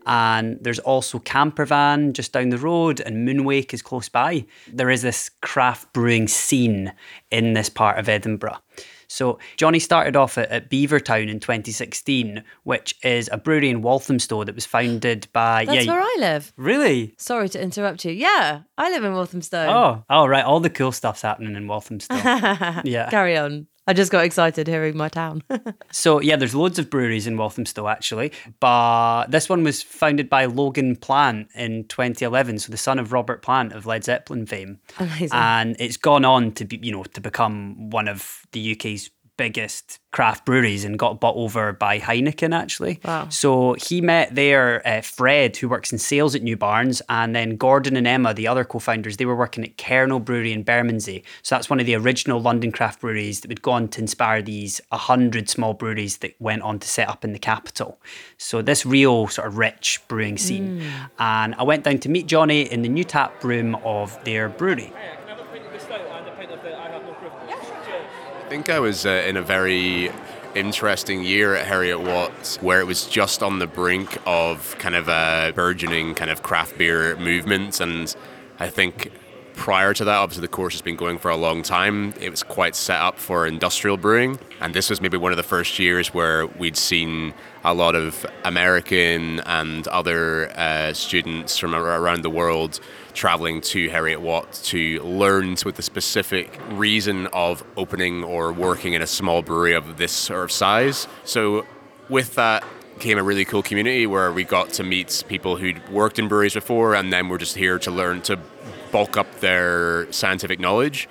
And 0.05 0.57
there's 0.59 0.79
also 0.79 1.19
Campervan 1.19 2.11
just 2.11 2.33
down 2.33 2.49
the 2.49 2.57
road, 2.57 2.99
and 2.99 3.25
Moonwake 3.25 3.73
is 3.73 3.81
close 3.81 4.09
by. 4.09 4.45
There 4.67 4.89
is 4.89 5.01
this 5.01 5.31
craft 5.41 5.93
brewing 5.93 6.27
scene 6.27 6.91
in 7.31 7.53
this 7.53 7.69
part 7.69 7.97
of 7.97 8.09
Edinburgh. 8.09 8.57
So 9.07 9.37
Johnny 9.57 9.77
started 9.77 10.15
off 10.15 10.39
at, 10.39 10.49
at 10.49 10.71
Beavertown 10.71 11.29
in 11.29 11.39
2016, 11.39 12.43
which 12.63 12.95
is 13.03 13.29
a 13.31 13.37
brewery 13.37 13.69
in 13.69 13.83
Walthamstow 13.83 14.43
that 14.43 14.55
was 14.55 14.65
founded 14.65 15.27
by. 15.33 15.65
That's 15.65 15.85
yeah, 15.85 15.91
where 15.91 16.01
I 16.01 16.15
live. 16.19 16.51
Really? 16.57 17.13
Sorry 17.19 17.47
to 17.49 17.61
interrupt 17.61 18.03
you. 18.05 18.11
Yeah, 18.11 18.61
I 18.75 18.89
live 18.89 19.03
in 19.03 19.13
Walthamstow. 19.13 19.67
Oh, 19.67 20.03
oh 20.09 20.25
right. 20.25 20.43
All 20.43 20.59
the 20.59 20.71
cool 20.71 20.91
stuff's 20.91 21.21
happening 21.21 21.55
in 21.55 21.67
Walthamstow. 21.67 22.15
yeah. 22.83 23.09
Carry 23.11 23.37
on. 23.37 23.67
I 23.85 23.93
just 23.93 24.11
got 24.11 24.23
excited 24.23 24.67
hearing 24.67 24.95
my 24.97 25.09
town. 25.09 25.43
So 25.91 26.19
yeah, 26.21 26.35
there's 26.37 26.55
loads 26.55 26.79
of 26.79 26.89
breweries 26.89 27.27
in 27.27 27.37
Walthamstow 27.37 27.87
actually, 27.87 28.31
but 28.59 29.27
this 29.27 29.47
one 29.47 29.63
was 29.63 29.83
founded 29.83 30.27
by 30.27 30.45
Logan 30.45 30.95
Plant 30.95 31.49
in 31.53 31.85
2011, 31.87 32.59
so 32.59 32.71
the 32.71 32.77
son 32.77 32.97
of 32.97 33.13
Robert 33.13 33.41
Plant 33.43 33.73
of 33.73 33.85
Led 33.85 34.03
Zeppelin 34.03 34.45
fame, 34.47 34.79
Amazing. 34.99 35.29
and 35.33 35.75
it's 35.79 35.97
gone 35.97 36.25
on 36.25 36.51
to 36.53 36.65
be, 36.65 36.79
you 36.81 36.91
know, 36.91 37.03
to 37.03 37.21
become 37.21 37.91
one 37.91 38.07
of 38.07 38.41
the 38.53 38.71
UK's 38.73 39.11
biggest 39.37 39.99
craft 40.11 40.45
breweries 40.45 40.85
and 40.85 40.99
got 40.99 41.19
bought 41.19 41.35
over 41.35 41.73
by 41.73 41.99
Heineken 41.99 42.55
actually. 42.55 42.99
Wow. 43.03 43.29
So 43.29 43.73
he 43.73 43.99
met 43.99 44.35
there 44.35 44.87
uh, 44.87 45.01
Fred, 45.01 45.57
who 45.57 45.67
works 45.67 45.91
in 45.91 45.97
sales 45.97 46.35
at 46.35 46.43
New 46.43 46.55
Barns 46.55 47.01
and 47.09 47.35
then 47.35 47.57
Gordon 47.57 47.97
and 47.97 48.05
Emma, 48.05 48.33
the 48.33 48.47
other 48.47 48.63
co-founders, 48.63 49.17
they 49.17 49.25
were 49.25 49.35
working 49.35 49.63
at 49.63 49.77
Kernel 49.77 50.19
Brewery 50.19 50.53
in 50.53 50.63
Bermondsey. 50.63 51.23
So 51.41 51.55
that's 51.55 51.69
one 51.69 51.79
of 51.79 51.85
the 51.85 51.95
original 51.95 52.39
London 52.39 52.71
craft 52.71 53.01
breweries 53.01 53.41
that 53.41 53.47
would 53.47 53.61
go 53.61 53.71
on 53.71 53.87
to 53.89 54.01
inspire 54.01 54.41
these 54.41 54.79
hundred 54.91 55.49
small 55.49 55.73
breweries 55.73 56.17
that 56.17 56.35
went 56.39 56.61
on 56.61 56.79
to 56.79 56.87
set 56.87 57.09
up 57.09 57.23
in 57.23 57.33
the 57.33 57.39
capital. 57.39 57.99
So 58.37 58.61
this 58.61 58.85
real 58.85 59.27
sort 59.27 59.47
of 59.47 59.57
rich 59.57 59.99
brewing 60.07 60.37
scene. 60.37 60.83
And 61.17 61.55
I 61.55 61.63
went 61.63 61.83
down 61.83 61.97
to 61.99 62.09
meet 62.09 62.27
Johnny 62.27 62.61
in 62.61 62.83
the 62.83 62.89
new 62.89 63.03
tap 63.03 63.43
room 63.43 63.75
of 63.83 64.23
their 64.25 64.49
brewery. 64.49 64.93
I 68.42 68.42
think 68.53 68.69
I 68.69 68.79
was 68.79 69.03
uh, 69.07 69.23
in 69.25 69.35
a 69.35 69.41
very 69.41 70.11
interesting 70.53 71.23
year 71.23 71.55
at 71.55 71.65
Heriot 71.65 72.05
Watt 72.05 72.59
where 72.61 72.79
it 72.81 72.85
was 72.85 73.07
just 73.07 73.41
on 73.41 73.57
the 73.57 73.65
brink 73.65 74.15
of 74.27 74.77
kind 74.77 74.93
of 74.93 75.09
a 75.09 75.51
burgeoning 75.55 76.13
kind 76.13 76.29
of 76.29 76.43
craft 76.43 76.77
beer 76.77 77.15
movement. 77.15 77.81
And 77.81 78.15
I 78.59 78.69
think 78.69 79.11
prior 79.55 79.95
to 79.95 80.05
that 80.05 80.17
obviously 80.17 80.41
the 80.41 80.49
course 80.49 80.75
has 80.75 80.83
been 80.83 80.95
going 80.95 81.17
for 81.17 81.31
a 81.31 81.35
long 81.35 81.63
time. 81.63 82.13
It 82.21 82.29
was 82.29 82.43
quite 82.43 82.75
set 82.75 83.01
up 83.01 83.17
for 83.17 83.47
industrial 83.47 83.97
brewing. 83.97 84.37
And 84.61 84.75
this 84.75 84.87
was 84.87 85.01
maybe 85.01 85.17
one 85.17 85.31
of 85.31 85.37
the 85.37 85.41
first 85.41 85.79
years 85.79 86.13
where 86.13 86.45
we'd 86.45 86.77
seen 86.77 87.33
a 87.63 87.73
lot 87.73 87.95
of 87.95 88.23
American 88.43 89.39
and 89.47 89.87
other 89.87 90.51
uh, 90.51 90.93
students 90.93 91.57
from 91.57 91.73
around 91.73 92.21
the 92.21 92.29
world 92.29 92.79
traveling 93.13 93.62
to 93.62 93.89
Heriot 93.89 94.19
Watt 94.19 94.52
to 94.65 95.02
learn 95.04 95.56
with 95.65 95.76
the 95.76 95.82
specific 95.82 96.60
reason 96.71 97.28
of 97.28 97.63
opening 97.78 98.23
or 98.23 98.52
working 98.52 98.93
in 98.93 99.02
a 99.02 99.08
small 99.08 99.41
brewery 99.41 99.73
of 99.73 99.97
this 99.97 100.12
sort 100.12 100.43
of 100.45 100.52
size. 100.52 101.08
So, 101.23 101.65
with 102.10 102.36
that 102.36 102.63
came 102.99 103.17
a 103.17 103.23
really 103.23 103.45
cool 103.45 103.63
community 103.63 104.06
where 104.06 104.32
we 104.32 104.43
got 104.43 104.69
to 104.73 104.84
meet 104.84 105.23
people 105.28 105.58
who'd 105.58 105.88
worked 105.89 106.19
in 106.19 106.28
breweries 106.28 106.54
before 106.54 106.95
and 106.95 107.12
then 107.12 107.28
were 107.28 107.38
just 107.38 107.56
here 107.56 107.80
to 107.80 107.91
learn 107.91 108.21
to 108.21 108.39
bulk 108.91 109.17
up 109.17 109.39
their 109.39 110.12
scientific 110.12 110.60
knowledge 110.60 111.08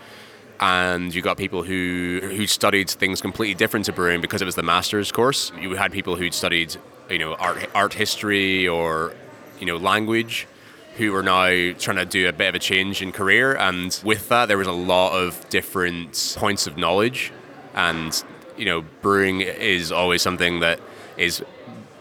and 0.62 1.12
you 1.12 1.20
got 1.20 1.36
people 1.36 1.64
who 1.64 2.20
who 2.22 2.46
studied 2.46 2.88
things 2.88 3.20
completely 3.20 3.54
different 3.54 3.84
to 3.86 3.92
brewing 3.92 4.20
because 4.20 4.40
it 4.40 4.44
was 4.44 4.54
the 4.54 4.62
master's 4.62 5.10
course. 5.10 5.50
You 5.60 5.74
had 5.74 5.90
people 5.90 6.14
who'd 6.14 6.32
studied, 6.32 6.76
you 7.10 7.18
know, 7.18 7.34
art 7.34 7.68
art 7.74 7.92
history 7.92 8.68
or 8.68 9.12
you 9.58 9.66
know 9.66 9.76
language, 9.76 10.46
who 10.96 11.12
were 11.12 11.22
now 11.22 11.72
trying 11.78 11.96
to 11.96 12.04
do 12.04 12.28
a 12.28 12.32
bit 12.32 12.48
of 12.48 12.54
a 12.54 12.58
change 12.58 13.02
in 13.02 13.12
career. 13.12 13.54
And 13.56 13.98
with 14.04 14.28
that, 14.28 14.46
there 14.46 14.58
was 14.58 14.66
a 14.66 14.72
lot 14.72 15.12
of 15.12 15.48
different 15.48 16.34
points 16.36 16.66
of 16.66 16.76
knowledge, 16.76 17.32
and 17.74 18.22
you 18.56 18.64
know, 18.66 18.84
brewing 19.00 19.40
is 19.40 19.90
always 19.90 20.22
something 20.22 20.60
that 20.60 20.80
is 21.16 21.42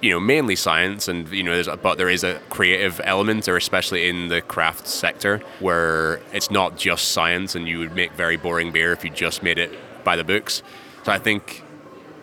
you 0.01 0.09
know 0.09 0.19
mainly 0.19 0.55
science. 0.55 1.07
And 1.07 1.29
you 1.29 1.43
know 1.43 1.53
there's 1.53 1.67
a, 1.67 1.77
but 1.77 1.97
there 1.97 2.09
is 2.09 2.23
a 2.23 2.39
creative 2.49 2.99
element 3.03 3.47
or 3.47 3.55
especially 3.55 4.09
in 4.09 4.27
the 4.27 4.41
craft 4.41 4.87
sector 4.87 5.39
where 5.59 6.19
it's 6.33 6.51
not 6.51 6.77
just 6.77 7.09
science 7.09 7.55
and 7.55 7.67
you 7.67 7.79
would 7.79 7.95
make 7.95 8.11
very 8.13 8.37
boring 8.37 8.71
beer 8.71 8.91
if 8.91 9.03
you 9.03 9.09
just 9.09 9.43
made 9.43 9.57
it 9.57 9.71
by 10.03 10.15
the 10.15 10.23
books. 10.23 10.63
So 11.03 11.11
i 11.11 11.17
think 11.17 11.63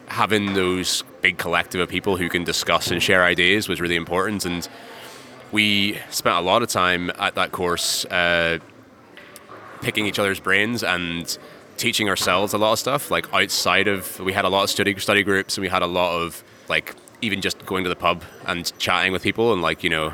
having 0.09 0.54
those 0.54 1.04
big 1.20 1.38
collective 1.38 1.81
of 1.81 1.88
people 1.88 2.16
who 2.16 2.28
can 2.28 2.44
discuss 2.44 2.90
and 2.90 3.02
share 3.02 3.24
ideas 3.24 3.68
was 3.68 3.81
really 3.81 3.96
important. 3.96 4.44
And 4.44 4.68
we 5.52 5.98
spent 6.11 6.37
a 6.37 6.40
lot 6.40 6.62
of 6.62 6.68
time 6.68 7.11
at 7.18 7.34
that 7.34 7.52
course 7.52 8.04
uh, 8.06 8.58
picking 9.80 10.06
each 10.06 10.18
other's 10.18 10.40
brains 10.40 10.82
and 10.82 11.38
teaching 11.76 12.08
ourselves 12.08 12.52
a 12.52 12.58
lot 12.58 12.72
of 12.72 12.78
stuff. 12.78 13.11
Like 13.11 13.32
outside 13.32 13.88
of 13.88 14.18
we 14.20 14.32
had 14.32 14.44
a 14.44 14.48
lot 14.48 14.64
of 14.64 14.70
study 14.70 14.98
study 14.98 15.22
groups 15.22 15.56
and 15.56 15.62
we 15.62 15.68
had 15.68 15.82
a 15.82 15.87
lot 15.87 16.20
of 16.20 16.42
like 16.68 16.94
even 17.22 17.40
just 17.40 17.64
going 17.64 17.84
to 17.84 17.90
the 17.90 17.96
pub 17.96 18.22
and 18.46 18.76
chatting 18.78 19.12
with 19.12 19.22
people 19.22 19.52
and 19.52 19.62
like 19.62 19.82
you 19.82 19.90
know 19.90 20.12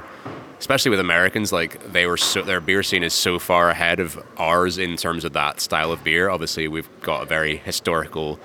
especially 0.58 0.90
with 0.90 1.00
Americans 1.00 1.52
like 1.52 1.92
they 1.92 2.06
were 2.06 2.16
so 2.16 2.42
their 2.42 2.60
beer 2.60 2.82
scene 2.82 3.02
is 3.02 3.12
so 3.12 3.38
far 3.38 3.70
ahead 3.70 4.00
of 4.00 4.22
ours 4.38 4.78
in 4.78 4.96
terms 4.96 5.24
of 5.24 5.32
that 5.32 5.60
style 5.60 5.90
of 5.90 6.04
beer. 6.04 6.30
Obviously 6.30 6.68
we've 6.68 6.88
got 7.00 7.22
a 7.22 7.26
very 7.26 7.56
historical 7.56 8.38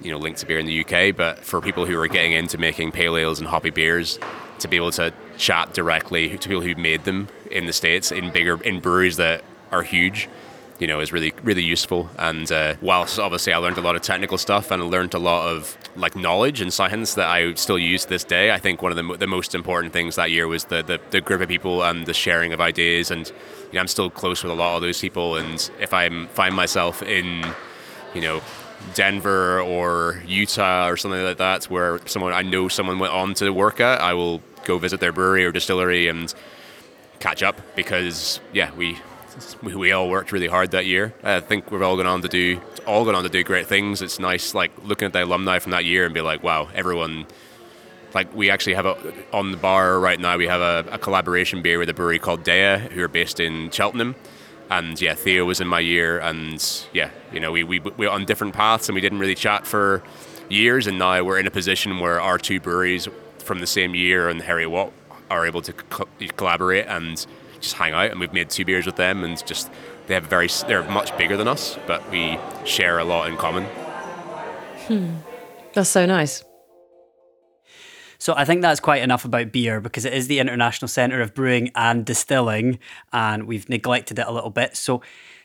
you 0.00 0.10
know 0.10 0.18
link 0.18 0.36
to 0.36 0.46
beer 0.46 0.58
in 0.58 0.66
the 0.66 0.84
UK 0.84 1.14
but 1.14 1.38
for 1.40 1.60
people 1.60 1.86
who 1.86 1.98
are 1.98 2.08
getting 2.08 2.32
into 2.32 2.56
making 2.56 2.90
pale 2.92 3.16
ales 3.16 3.38
and 3.40 3.48
hoppy 3.48 3.70
beers 3.70 4.18
to 4.58 4.68
be 4.68 4.76
able 4.76 4.92
to 4.92 5.12
chat 5.36 5.72
directly 5.74 6.36
to 6.38 6.48
people 6.48 6.62
who 6.62 6.74
made 6.74 7.04
them 7.04 7.28
in 7.50 7.66
the 7.66 7.72
states 7.72 8.12
in 8.12 8.30
bigger 8.30 8.62
in 8.62 8.80
breweries 8.80 9.16
that 9.16 9.44
are 9.70 9.82
huge 9.82 10.28
you 10.78 10.86
know, 10.86 11.00
is 11.00 11.12
really 11.12 11.32
really 11.42 11.62
useful. 11.62 12.10
And 12.18 12.50
uh, 12.50 12.74
whilst 12.80 13.18
obviously 13.18 13.52
I 13.52 13.58
learned 13.58 13.78
a 13.78 13.80
lot 13.80 13.96
of 13.96 14.02
technical 14.02 14.38
stuff 14.38 14.70
and 14.70 14.82
I 14.82 14.86
learned 14.86 15.14
a 15.14 15.18
lot 15.18 15.48
of 15.48 15.76
like 15.96 16.16
knowledge 16.16 16.60
and 16.60 16.72
science 16.72 17.14
that 17.14 17.28
I 17.28 17.54
still 17.54 17.78
use 17.78 18.06
this 18.06 18.24
day, 18.24 18.50
I 18.50 18.58
think 18.58 18.82
one 18.82 18.90
of 18.90 18.96
the, 18.96 19.16
the 19.16 19.26
most 19.26 19.54
important 19.54 19.92
things 19.92 20.16
that 20.16 20.30
year 20.30 20.48
was 20.48 20.64
the, 20.64 20.82
the 20.82 21.00
the 21.10 21.20
group 21.20 21.40
of 21.40 21.48
people 21.48 21.82
and 21.82 22.06
the 22.06 22.14
sharing 22.14 22.52
of 22.52 22.60
ideas. 22.60 23.10
And 23.10 23.28
you 23.28 23.74
know, 23.74 23.80
I'm 23.80 23.88
still 23.88 24.10
close 24.10 24.42
with 24.42 24.52
a 24.52 24.56
lot 24.56 24.76
of 24.76 24.82
those 24.82 25.00
people. 25.00 25.36
And 25.36 25.70
if 25.80 25.94
I 25.94 26.26
find 26.28 26.54
myself 26.54 27.02
in, 27.02 27.44
you 28.14 28.20
know. 28.20 28.42
Denver 28.94 29.60
or 29.60 30.22
Utah 30.26 30.88
or 30.88 30.96
something 30.96 31.22
like 31.22 31.38
that, 31.38 31.64
where 31.64 32.00
someone 32.06 32.32
I 32.32 32.42
know 32.42 32.68
someone 32.68 32.98
went 32.98 33.12
on 33.12 33.34
to 33.34 33.50
work 33.50 33.80
at, 33.80 34.00
I 34.00 34.14
will 34.14 34.42
go 34.64 34.78
visit 34.78 35.00
their 35.00 35.12
brewery 35.12 35.44
or 35.44 35.52
distillery 35.52 36.08
and 36.08 36.32
catch 37.20 37.42
up 37.42 37.60
because 37.74 38.40
yeah, 38.52 38.72
we 38.74 38.98
we, 39.62 39.74
we 39.74 39.92
all 39.92 40.08
worked 40.08 40.32
really 40.32 40.46
hard 40.46 40.70
that 40.72 40.86
year. 40.86 41.14
I 41.22 41.40
think 41.40 41.70
we've 41.70 41.82
all 41.82 41.96
gone 41.96 42.06
on 42.06 42.22
to 42.22 42.28
do 42.28 42.60
all 42.86 43.04
gone 43.04 43.14
on 43.14 43.22
to 43.24 43.28
do 43.28 43.42
great 43.42 43.66
things. 43.66 44.02
It's 44.02 44.18
nice 44.18 44.54
like 44.54 44.70
looking 44.84 45.06
at 45.06 45.12
the 45.12 45.24
alumni 45.24 45.58
from 45.58 45.72
that 45.72 45.84
year 45.84 46.04
and 46.04 46.14
be 46.14 46.20
like, 46.20 46.42
wow, 46.42 46.68
everyone. 46.74 47.26
Like 48.14 48.32
we 48.32 48.48
actually 48.48 48.74
have 48.74 48.86
a 48.86 48.96
on 49.32 49.50
the 49.50 49.56
bar 49.56 49.98
right 49.98 50.20
now. 50.20 50.36
We 50.36 50.46
have 50.46 50.60
a, 50.60 50.88
a 50.92 50.98
collaboration 50.98 51.62
beer 51.62 51.80
with 51.80 51.88
a 51.88 51.94
brewery 51.94 52.20
called 52.20 52.44
Deya, 52.44 52.78
who 52.92 53.02
are 53.02 53.08
based 53.08 53.40
in 53.40 53.70
Cheltenham. 53.70 54.14
And 54.70 55.00
yeah, 55.00 55.14
Theo 55.14 55.44
was 55.44 55.60
in 55.60 55.68
my 55.68 55.80
year, 55.80 56.18
and 56.18 56.64
yeah, 56.92 57.10
you 57.32 57.40
know, 57.40 57.52
we 57.52 57.62
we 57.64 57.80
we 57.80 58.06
were 58.06 58.12
on 58.12 58.24
different 58.24 58.54
paths, 58.54 58.88
and 58.88 58.94
we 58.94 59.00
didn't 59.00 59.18
really 59.18 59.34
chat 59.34 59.66
for 59.66 60.02
years. 60.48 60.86
And 60.86 60.98
now 60.98 61.22
we're 61.22 61.38
in 61.38 61.46
a 61.46 61.50
position 61.50 61.98
where 61.98 62.20
our 62.20 62.38
two 62.38 62.60
breweries 62.60 63.08
from 63.38 63.58
the 63.60 63.66
same 63.66 63.94
year 63.94 64.28
and 64.28 64.40
Heriot 64.40 64.70
Watt 64.70 64.92
are 65.30 65.46
able 65.46 65.62
to 65.62 65.72
co- 65.72 66.08
collaborate 66.36 66.86
and 66.86 67.26
just 67.60 67.74
hang 67.76 67.92
out 67.92 68.10
and 68.10 68.20
we've 68.20 68.32
made 68.32 68.50
two 68.50 68.64
beers 68.64 68.86
with 68.86 68.96
them 68.96 69.24
and 69.24 69.44
just 69.46 69.70
they 70.06 70.14
have 70.14 70.24
a 70.24 70.28
very 70.28 70.48
they're 70.66 70.82
much 70.90 71.16
bigger 71.16 71.36
than 71.36 71.48
us 71.48 71.78
but 71.86 72.08
we 72.10 72.38
share 72.64 72.98
a 72.98 73.04
lot 73.04 73.28
in 73.28 73.36
common 73.36 73.64
Hmm. 74.86 75.16
That's 75.72 75.88
so 75.88 76.04
nice. 76.04 76.44
So 78.24 78.32
I 78.34 78.46
think 78.46 78.62
that's 78.62 78.80
quite 78.80 79.02
enough 79.02 79.26
about 79.26 79.52
beer 79.52 79.82
because 79.82 80.06
it 80.06 80.14
is 80.14 80.28
the 80.28 80.38
international 80.38 80.88
centre 80.88 81.20
of 81.20 81.34
brewing 81.34 81.70
and 81.74 82.06
distilling, 82.06 82.78
and 83.12 83.46
we've 83.46 83.68
neglected 83.68 84.18
it 84.18 84.26
a 84.26 84.32
little 84.32 84.48
bit. 84.48 84.78
So 84.78 85.02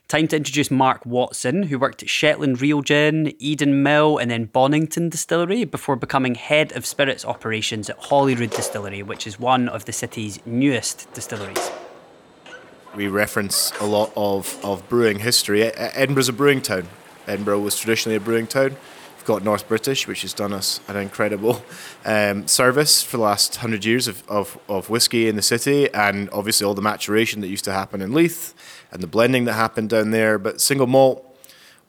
time 0.07 0.29
to 0.29 0.37
introduce 0.37 0.71
Marc 0.71 1.05
Watson, 1.05 1.63
who 1.63 1.77
worked 1.77 2.03
at 2.03 2.09
Shetland 2.09 2.61
Reel 2.61 2.81
Gin, 2.81 3.33
Eden 3.37 3.83
Mill, 3.83 4.17
and 4.17 4.31
then 4.31 4.47
Bonnington 4.47 5.09
Distillery 5.09 5.65
before 5.65 5.97
becoming 5.97 6.35
head 6.35 6.71
of 6.71 6.85
spirits 6.85 7.25
operations 7.25 7.89
at 7.89 7.97
Holyrood 7.97 8.51
Distillery, 8.51 9.03
which 9.03 9.27
is 9.27 9.37
one 9.37 9.67
of 9.67 9.83
the 9.83 9.91
city's 9.91 10.39
newest 10.45 11.11
distilleries. 11.13 11.71
we 12.95 13.09
reference 13.09 13.73
a 13.81 13.85
lot 13.85 14.13
of, 14.15 14.57
of 14.63 14.87
brewing 14.87 15.19
history. 15.19 15.63
Edinburgh's 15.63 16.29
a 16.29 16.33
brewing 16.33 16.61
town. 16.61 16.87
Edinburgh 17.27 17.59
was 17.59 17.77
traditionally 17.77 18.15
a 18.15 18.21
brewing 18.21 18.47
town. 18.47 18.77
Got 19.29 19.43
North 19.43 19.67
British, 19.67 20.07
which 20.07 20.23
has 20.23 20.33
done 20.33 20.53
us 20.53 20.79
an 20.87 20.97
incredible 20.97 21.61
um, 22.03 22.47
service 22.47 23.03
for 23.03 23.17
the 23.17 23.21
last 23.21 23.57
hundred 23.57 23.85
years 23.85 24.07
of, 24.07 24.27
of, 24.27 24.57
of 24.67 24.89
whiskey 24.89 25.27
in 25.27 25.35
the 25.35 25.43
city, 25.43 25.87
and 25.93 26.31
obviously 26.31 26.65
all 26.65 26.73
the 26.73 26.81
maturation 26.81 27.39
that 27.41 27.47
used 27.47 27.63
to 27.65 27.71
happen 27.71 28.01
in 28.01 28.11
Leith 28.11 28.55
and 28.91 29.03
the 29.03 29.07
blending 29.07 29.45
that 29.45 29.53
happened 29.53 29.91
down 29.91 30.09
there. 30.09 30.39
But 30.39 30.61
single 30.61 30.87
malt 30.87 31.23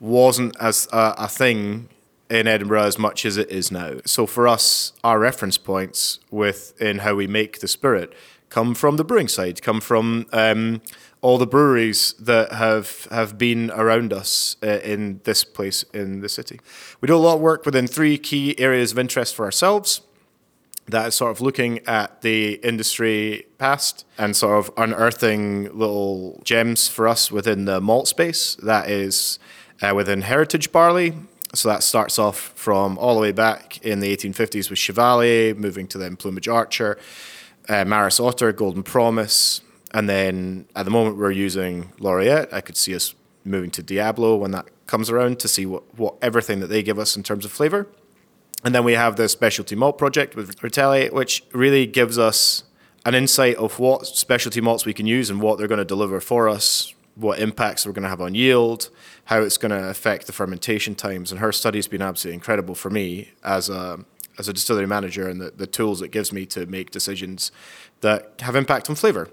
wasn't 0.00 0.54
as 0.60 0.86
a, 0.92 1.14
a 1.16 1.28
thing 1.28 1.88
in 2.28 2.46
Edinburgh 2.46 2.82
as 2.82 2.98
much 2.98 3.24
as 3.24 3.38
it 3.38 3.50
is 3.50 3.72
now. 3.72 4.00
So 4.04 4.26
for 4.26 4.46
us, 4.46 4.92
our 5.02 5.18
reference 5.18 5.56
points 5.56 6.18
within 6.30 6.98
how 6.98 7.14
we 7.14 7.26
make 7.26 7.60
the 7.60 7.68
spirit 7.68 8.12
come 8.50 8.74
from 8.74 8.98
the 8.98 9.04
brewing 9.04 9.28
side, 9.28 9.62
come 9.62 9.80
from 9.80 10.26
um, 10.34 10.82
all 11.22 11.38
the 11.38 11.46
breweries 11.46 12.14
that 12.14 12.52
have 12.52 13.06
have 13.10 13.36
been 13.36 13.70
around 13.72 14.12
us 14.12 14.56
uh, 14.62 14.80
in 14.82 15.20
this 15.24 15.44
place 15.44 15.82
in 15.94 16.20
the 16.20 16.28
city. 16.28 16.60
We 17.00 17.06
do 17.06 17.16
a 17.16 17.18
lot 17.18 17.34
of 17.36 17.40
work 17.40 17.66
within 17.66 17.86
three 17.86 18.16
key 18.18 18.58
areas 18.58 18.92
of 18.92 18.98
interest 18.98 19.34
for 19.34 19.44
ourselves 19.44 20.02
that 20.90 21.08
is 21.08 21.14
sort 21.14 21.30
of 21.30 21.40
looking 21.40 21.78
at 21.86 22.22
the 22.22 22.54
industry 22.54 23.46
past 23.58 24.04
and 24.18 24.36
sort 24.36 24.58
of 24.58 24.72
unearthing 24.76 25.64
little 25.76 26.40
gems 26.44 26.88
for 26.88 27.08
us 27.08 27.30
within 27.30 27.64
the 27.64 27.80
malt 27.80 28.08
space. 28.08 28.56
That 28.56 28.90
is 28.90 29.38
uh, 29.82 29.94
within 29.94 30.22
heritage 30.22 30.72
barley, 30.72 31.14
So 31.54 31.68
that 31.68 31.82
starts 31.82 32.18
off 32.18 32.52
from 32.54 32.98
all 32.98 33.14
the 33.14 33.20
way 33.20 33.32
back 33.32 33.84
in 33.84 34.00
the 34.00 34.14
1850s 34.16 34.70
with 34.70 34.78
Chevalier, 34.78 35.54
moving 35.54 35.86
to 35.88 35.98
then 35.98 36.16
Plumage 36.16 36.48
Archer, 36.48 36.98
uh, 37.68 37.84
Maris 37.84 38.20
Otter, 38.20 38.52
Golden 38.52 38.82
Promise, 38.82 39.60
and 39.92 40.08
then 40.08 40.66
at 40.76 40.84
the 40.84 40.90
moment 40.90 41.16
we're 41.16 41.30
using 41.30 41.92
Laureate. 41.98 42.52
I 42.52 42.60
could 42.60 42.76
see 42.76 42.94
us 42.94 43.14
moving 43.44 43.70
to 43.70 43.82
Diablo 43.82 44.36
when 44.36 44.50
that 44.52 44.66
comes 44.86 45.10
around 45.10 45.38
to 45.40 45.48
see 45.48 45.66
what, 45.66 45.82
what 45.98 46.16
everything 46.20 46.60
that 46.60 46.66
they 46.66 46.82
give 46.82 46.98
us 46.98 47.16
in 47.16 47.22
terms 47.22 47.44
of 47.44 47.52
flavor. 47.52 47.86
And 48.64 48.74
then 48.74 48.84
we 48.84 48.92
have 48.92 49.16
the 49.16 49.28
specialty 49.28 49.74
malt 49.74 49.96
project 49.96 50.36
with 50.36 50.60
Rutele, 50.60 51.12
which 51.12 51.44
really 51.52 51.86
gives 51.86 52.18
us 52.18 52.64
an 53.06 53.14
insight 53.14 53.56
of 53.56 53.78
what 53.78 54.06
specialty 54.06 54.60
malts 54.60 54.84
we 54.84 54.92
can 54.92 55.06
use 55.06 55.30
and 55.30 55.40
what 55.40 55.58
they're 55.58 55.68
going 55.68 55.78
to 55.78 55.84
deliver 55.84 56.20
for 56.20 56.48
us, 56.48 56.94
what 57.14 57.38
impacts 57.38 57.86
we're 57.86 57.92
going 57.92 58.02
to 58.02 58.08
have 58.08 58.20
on 58.20 58.34
yield, 58.34 58.90
how 59.24 59.40
it's 59.40 59.56
going 59.56 59.70
to 59.70 59.88
affect 59.88 60.26
the 60.26 60.32
fermentation 60.32 60.94
times. 60.94 61.30
And 61.32 61.40
her 61.40 61.52
study's 61.52 61.88
been 61.88 62.02
absolutely 62.02 62.34
incredible 62.34 62.74
for 62.74 62.90
me 62.90 63.30
as 63.42 63.70
a 63.70 64.04
as 64.38 64.48
a 64.48 64.52
distillery 64.54 64.86
manager 64.86 65.28
and 65.28 65.38
the, 65.38 65.50
the 65.50 65.66
tools 65.66 66.00
it 66.00 66.10
gives 66.10 66.32
me 66.32 66.46
to 66.46 66.64
make 66.64 66.90
decisions 66.90 67.52
that 68.00 68.32
have 68.40 68.56
impact 68.56 68.88
on 68.88 68.96
flavor. 68.96 69.28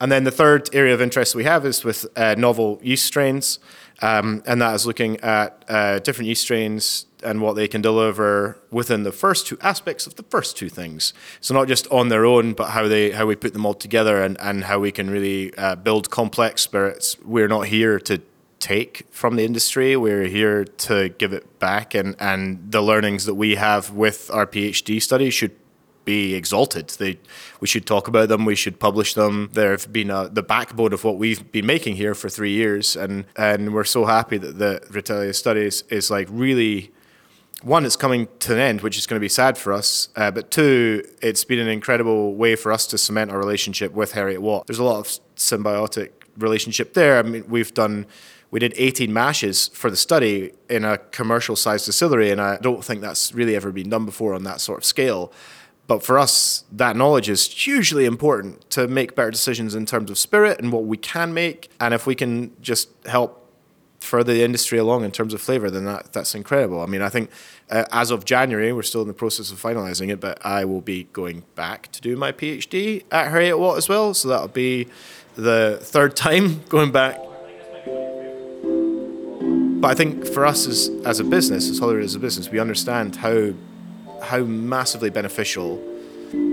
And 0.00 0.12
then 0.12 0.24
the 0.24 0.30
third 0.30 0.68
area 0.72 0.94
of 0.94 1.00
interest 1.00 1.34
we 1.34 1.44
have 1.44 1.66
is 1.66 1.84
with 1.84 2.06
uh, 2.16 2.34
novel 2.38 2.78
yeast 2.82 3.04
strains, 3.04 3.58
um, 4.00 4.42
and 4.46 4.62
that 4.62 4.74
is 4.74 4.86
looking 4.86 5.18
at 5.20 5.64
uh, 5.68 5.98
different 5.98 6.28
yeast 6.28 6.42
strains 6.42 7.06
and 7.24 7.42
what 7.42 7.56
they 7.56 7.66
can 7.66 7.80
deliver 7.80 8.60
within 8.70 9.02
the 9.02 9.10
first 9.10 9.48
two 9.48 9.58
aspects 9.60 10.06
of 10.06 10.14
the 10.14 10.22
first 10.24 10.56
two 10.56 10.68
things. 10.68 11.12
So 11.40 11.52
not 11.52 11.66
just 11.66 11.88
on 11.88 12.10
their 12.10 12.24
own, 12.24 12.52
but 12.52 12.70
how 12.70 12.86
they 12.86 13.10
how 13.10 13.26
we 13.26 13.34
put 13.34 13.52
them 13.52 13.66
all 13.66 13.74
together 13.74 14.22
and, 14.22 14.36
and 14.40 14.64
how 14.64 14.78
we 14.78 14.92
can 14.92 15.10
really 15.10 15.52
uh, 15.56 15.74
build 15.74 16.10
complex 16.10 16.62
spirits. 16.62 17.16
We're 17.24 17.48
not 17.48 17.66
here 17.66 17.98
to 18.00 18.22
take 18.60 19.06
from 19.10 19.36
the 19.36 19.44
industry. 19.44 19.96
We're 19.96 20.26
here 20.26 20.64
to 20.64 21.08
give 21.08 21.32
it 21.32 21.58
back, 21.58 21.94
and 21.94 22.14
and 22.20 22.70
the 22.70 22.82
learnings 22.82 23.24
that 23.24 23.34
we 23.34 23.56
have 23.56 23.90
with 23.90 24.30
our 24.32 24.46
PhD 24.46 25.02
study 25.02 25.30
should 25.30 25.57
be 26.08 26.34
exalted. 26.34 26.88
They, 26.88 27.18
we 27.60 27.66
should 27.68 27.86
talk 27.86 28.08
about 28.08 28.30
them. 28.30 28.46
We 28.46 28.54
should 28.54 28.80
publish 28.80 29.12
them. 29.12 29.50
They've 29.52 29.92
been 29.92 30.10
a, 30.10 30.30
the 30.30 30.42
backbone 30.42 30.94
of 30.94 31.04
what 31.04 31.18
we've 31.18 31.52
been 31.52 31.66
making 31.66 31.96
here 31.96 32.14
for 32.14 32.30
three 32.30 32.52
years, 32.52 32.96
and 32.96 33.26
and 33.36 33.74
we're 33.74 33.84
so 33.84 34.06
happy 34.06 34.38
that 34.38 34.58
the 34.58 34.80
Rutele 34.90 35.34
studies 35.34 35.84
is 35.90 36.10
like 36.10 36.26
really 36.30 36.90
one, 37.62 37.84
it's 37.84 37.96
coming 37.96 38.28
to 38.38 38.52
an 38.54 38.60
end, 38.60 38.80
which 38.80 38.96
is 38.96 39.06
going 39.06 39.18
to 39.18 39.24
be 39.28 39.28
sad 39.28 39.58
for 39.58 39.72
us. 39.72 40.08
Uh, 40.16 40.30
but 40.30 40.50
two, 40.50 41.02
it's 41.20 41.44
been 41.44 41.58
an 41.58 41.68
incredible 41.68 42.34
way 42.34 42.56
for 42.56 42.72
us 42.72 42.86
to 42.86 42.96
cement 42.96 43.30
our 43.30 43.38
relationship 43.38 43.92
with 43.92 44.12
Heriot 44.12 44.38
Watt. 44.38 44.66
There's 44.66 44.78
a 44.78 44.84
lot 44.84 45.00
of 45.00 45.06
symbiotic 45.36 46.10
relationship 46.38 46.94
there. 46.94 47.18
I 47.18 47.22
mean, 47.22 47.44
we've 47.48 47.74
done, 47.74 48.06
we 48.52 48.60
did 48.60 48.74
18 48.76 49.12
mashes 49.12 49.68
for 49.74 49.90
the 49.90 49.96
study 49.96 50.52
in 50.70 50.84
a 50.84 50.98
commercial 50.98 51.56
sized 51.56 51.86
distillery, 51.86 52.30
and 52.30 52.40
I 52.40 52.58
don't 52.58 52.84
think 52.84 53.00
that's 53.00 53.34
really 53.34 53.56
ever 53.56 53.72
been 53.72 53.90
done 53.90 54.06
before 54.06 54.34
on 54.34 54.44
that 54.44 54.60
sort 54.60 54.78
of 54.78 54.84
scale. 54.84 55.32
But 55.88 56.02
for 56.02 56.18
us, 56.18 56.64
that 56.70 56.96
knowledge 56.96 57.30
is 57.30 57.46
hugely 57.46 58.04
important 58.04 58.70
to 58.70 58.86
make 58.86 59.16
better 59.16 59.30
decisions 59.30 59.74
in 59.74 59.86
terms 59.86 60.10
of 60.10 60.18
spirit 60.18 60.60
and 60.60 60.70
what 60.70 60.84
we 60.84 60.98
can 60.98 61.32
make. 61.32 61.70
And 61.80 61.94
if 61.94 62.06
we 62.06 62.14
can 62.14 62.54
just 62.60 62.90
help 63.06 63.50
further 63.98 64.34
the 64.34 64.44
industry 64.44 64.78
along 64.78 65.04
in 65.04 65.10
terms 65.10 65.32
of 65.32 65.40
flavor, 65.40 65.70
then 65.70 65.86
that, 65.86 66.12
that's 66.12 66.34
incredible. 66.34 66.82
I 66.82 66.86
mean, 66.86 67.00
I 67.00 67.08
think 67.08 67.30
uh, 67.70 67.84
as 67.90 68.10
of 68.10 68.26
January, 68.26 68.70
we're 68.70 68.82
still 68.82 69.00
in 69.00 69.08
the 69.08 69.14
process 69.14 69.50
of 69.50 69.60
finalizing 69.60 70.12
it, 70.12 70.20
but 70.20 70.44
I 70.44 70.66
will 70.66 70.82
be 70.82 71.04
going 71.14 71.44
back 71.54 71.90
to 71.92 72.02
do 72.02 72.16
my 72.16 72.32
PhD 72.32 73.04
at 73.10 73.32
Heriot 73.32 73.58
Watt 73.58 73.78
as 73.78 73.88
well. 73.88 74.12
So 74.12 74.28
that'll 74.28 74.48
be 74.48 74.88
the 75.36 75.78
third 75.80 76.14
time 76.14 76.64
going 76.68 76.92
back. 76.92 77.18
But 79.80 79.92
I 79.92 79.94
think 79.94 80.26
for 80.26 80.44
us 80.44 80.66
as, 80.66 80.90
as 81.06 81.18
a 81.18 81.24
business, 81.24 81.70
as 81.70 81.78
Holyrood 81.78 82.04
as 82.04 82.14
a 82.14 82.18
business, 82.18 82.50
we 82.50 82.58
understand 82.58 83.16
how 83.16 83.54
how 84.22 84.40
massively 84.40 85.10
beneficial 85.10 85.82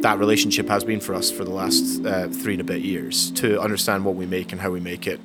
that 0.02 0.18
relationship 0.20 0.68
has 0.68 0.84
been 0.84 1.00
for 1.00 1.14
us 1.14 1.32
for 1.32 1.44
the 1.44 1.52
last 1.52 2.06
uh, 2.06 2.28
three 2.30 2.54
and 2.54 2.62
a 2.62 2.64
bit 2.64 2.82
years 2.82 3.32
to 3.32 3.60
understand 3.60 4.06
what 4.06 4.16
we 4.16 4.26
make 4.26 4.52
and 4.52 4.62
how 4.62 4.72
we 4.72 4.80
make 4.80 5.08
it. 5.08 5.20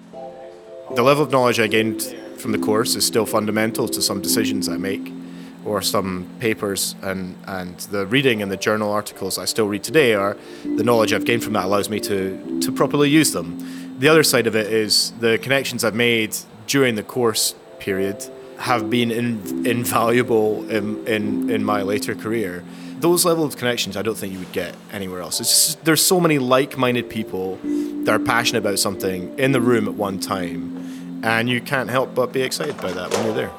The 0.95 1.03
level 1.03 1.23
of 1.23 1.31
knowledge 1.31 1.61
I 1.61 1.69
gained 1.69 2.03
from 2.37 2.53
the 2.53 2.59
course 2.59 2.97
is 2.97 3.07
still 3.07 3.27
fundamental 3.27 3.87
to 3.89 4.03
some 4.03 4.21
decisions 4.21 4.69
I 4.69 4.77
make 4.77 5.13
or 5.65 5.83
some 5.83 6.29
papers 6.41 6.95
and, 7.03 7.37
and 7.47 7.79
the 7.93 8.07
reading 8.07 8.43
and 8.43 8.51
the 8.51 8.57
journal 8.57 8.91
articles 8.91 9.39
I 9.39 9.45
still 9.45 9.69
read 9.69 9.85
today 9.85 10.15
are 10.15 10.37
the 10.65 10.83
knowledge 10.83 11.13
I've 11.13 11.27
gained 11.27 11.45
from 11.45 11.53
that 11.53 11.67
allows 11.67 11.91
me 11.91 12.01
to, 12.01 12.61
to 12.61 12.73
properly 12.73 13.11
use 13.11 13.33
them. 13.33 13.99
The 13.99 14.09
other 14.09 14.23
side 14.23 14.47
of 14.47 14.57
it 14.57 14.73
is 14.73 15.13
the 15.21 15.39
connections 15.39 15.85
I've 15.85 15.95
made 15.95 16.35
during 16.67 16.95
the 16.95 17.03
course 17.03 17.55
period 17.79 18.25
have 18.61 18.91
been 18.91 19.11
in, 19.11 19.67
invaluable 19.67 20.69
in, 20.71 21.07
in, 21.09 21.51
in 21.51 21.65
my 21.65 21.83
later 21.83 22.15
career. 22.15 22.63
Those 22.99 23.25
level 23.25 23.45
of 23.45 23.57
connections 23.57 23.97
I 23.97 24.03
don't 24.03 24.17
think 24.17 24.35
you 24.35 24.39
would 24.39 24.53
get 24.53 24.75
anywhere 24.93 25.21
else. 25.21 25.39
Just, 25.39 25.83
there's 25.85 26.05
so 26.05 26.21
many 26.21 26.39
like-minded 26.39 27.09
people 27.09 27.59
that 28.05 28.11
are 28.11 28.19
passionate 28.19 28.59
about 28.59 28.79
something 28.79 29.39
in 29.39 29.53
the 29.53 29.61
room 29.61 29.89
at 29.89 29.95
one 29.95 30.21
time 30.21 31.21
and 31.23 31.49
you 31.49 31.61
can't 31.61 31.91
help 31.91 32.15
but 32.15 32.33
be 32.33 32.43
excited 32.43 32.77
by 32.79 32.93
that 32.93 33.11
when 33.13 33.25
you're 33.25 33.35
there. 33.35 33.51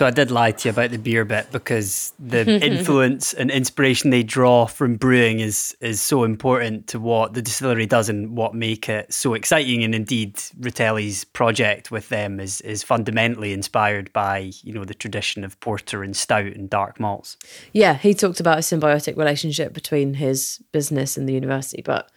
So 0.00 0.06
I 0.06 0.10
did 0.10 0.30
lie 0.30 0.52
to 0.52 0.68
you 0.68 0.72
about 0.72 0.92
the 0.92 0.98
beer 0.98 1.26
bit 1.26 1.52
because 1.52 2.14
the 2.18 2.48
influence 2.64 3.34
and 3.34 3.50
inspiration 3.50 4.08
they 4.08 4.22
draw 4.22 4.64
from 4.64 4.96
brewing 4.96 5.40
is 5.40 5.76
is 5.82 6.00
so 6.00 6.24
important 6.24 6.86
to 6.86 6.98
what 6.98 7.34
the 7.34 7.42
distillery 7.42 7.84
does 7.84 8.08
and 8.08 8.34
what 8.34 8.54
make 8.54 8.88
it 8.88 9.12
so 9.12 9.34
exciting. 9.34 9.84
And 9.84 9.94
indeed, 9.94 10.36
Rutele's 10.58 11.24
project 11.24 11.90
with 11.90 12.08
them 12.08 12.40
is 12.40 12.62
is 12.62 12.82
fundamentally 12.82 13.52
inspired 13.52 14.10
by 14.14 14.52
you 14.62 14.72
know 14.72 14.86
the 14.86 14.94
tradition 14.94 15.44
of 15.44 15.60
porter 15.60 16.02
and 16.02 16.16
stout 16.16 16.46
and 16.46 16.70
dark 16.70 16.98
malts. 16.98 17.36
Yeah, 17.74 17.98
he 17.98 18.14
talked 18.14 18.40
about 18.40 18.56
a 18.56 18.62
symbiotic 18.62 19.18
relationship 19.18 19.74
between 19.74 20.14
his 20.14 20.62
business 20.72 21.18
and 21.18 21.28
the 21.28 21.34
university, 21.34 21.82
but 21.84 22.10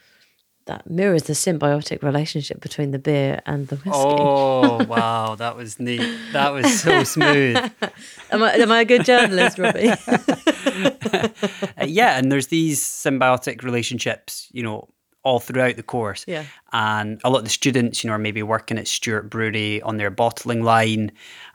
that 0.66 0.90
mirrors 0.90 1.24
the 1.24 1.34
symbiotic 1.34 2.02
relationship 2.04 2.62
between 2.62 2.92
the 2.92 3.00
beer 3.00 3.42
and 3.46 3.68
the 3.68 3.76
whiskey. 3.78 3.92
Oh 3.94 4.84
wow, 4.88 5.36
that 5.36 5.56
was 5.56 5.80
neat. 5.80 6.02
That 6.32 6.54
was 6.54 6.82
so 6.82 7.04
smooth. 7.04 7.58
am, 8.32 8.44
I, 8.44 8.54
am 8.54 8.72
I 8.72 8.82
a 8.82 8.86
good 8.86 9.06
journalist, 9.06 9.60
Robbie? 9.60 9.90
uh, 10.14 11.28
yeah, 11.86 12.18
and 12.18 12.32
there's 12.32 12.48
these 12.48 12.82
symbiotic 12.82 13.64
relationships, 13.64 14.48
you 14.52 14.64
know, 14.64 14.88
all 15.24 15.40
throughout 15.40 15.78
the 15.78 15.84
course. 15.84 16.26
Yeah. 16.28 16.46
And 16.72 17.20
a 17.24 17.30
lot 17.30 17.40
of 17.40 17.44
the 17.46 17.50
students, 17.50 18.04
you 18.04 18.10
know, 18.10 18.16
are 18.16 18.20
maybe 18.20 18.44
working 18.44 18.78
at 18.78 18.88
Stewart 18.88 19.30
Brewery 19.30 19.82
on 19.82 19.98
their 19.98 20.10
bottling 20.10 20.64
line, 20.64 21.12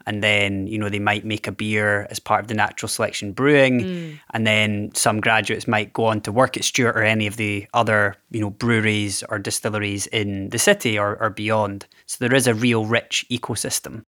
and 0.06 0.22
then 0.22 0.66
you 0.66 0.78
know 0.78 0.88
they 0.88 0.98
might 0.98 1.24
make 1.24 1.46
a 1.46 1.52
beer 1.52 2.06
as 2.10 2.18
part 2.18 2.40
of 2.40 2.48
the 2.48 2.54
natural 2.54 2.88
selection 2.88 3.32
brewing, 3.32 3.80
mm. 3.80 4.20
and 4.30 4.46
then 4.46 4.90
some 4.94 5.20
graduates 5.20 5.68
might 5.68 5.92
go 5.92 6.06
on 6.06 6.20
to 6.22 6.32
work 6.32 6.56
at 6.56 6.64
Stewart 6.64 6.96
or 6.96 7.02
any 7.02 7.26
of 7.26 7.36
the 7.36 7.66
other 7.74 8.16
you 8.30 8.40
know 8.40 8.50
breweries 8.50 9.22
or 9.28 9.38
distilleries 9.38 10.06
in 10.08 10.48
the 10.50 10.58
city 10.58 10.98
or, 10.98 11.20
or 11.20 11.30
beyond. 11.30 11.86
So 12.06 12.24
there 12.26 12.36
is 12.36 12.46
a 12.46 12.54
real 12.54 12.86
rich 12.86 13.26
ecosystem. 13.30 14.04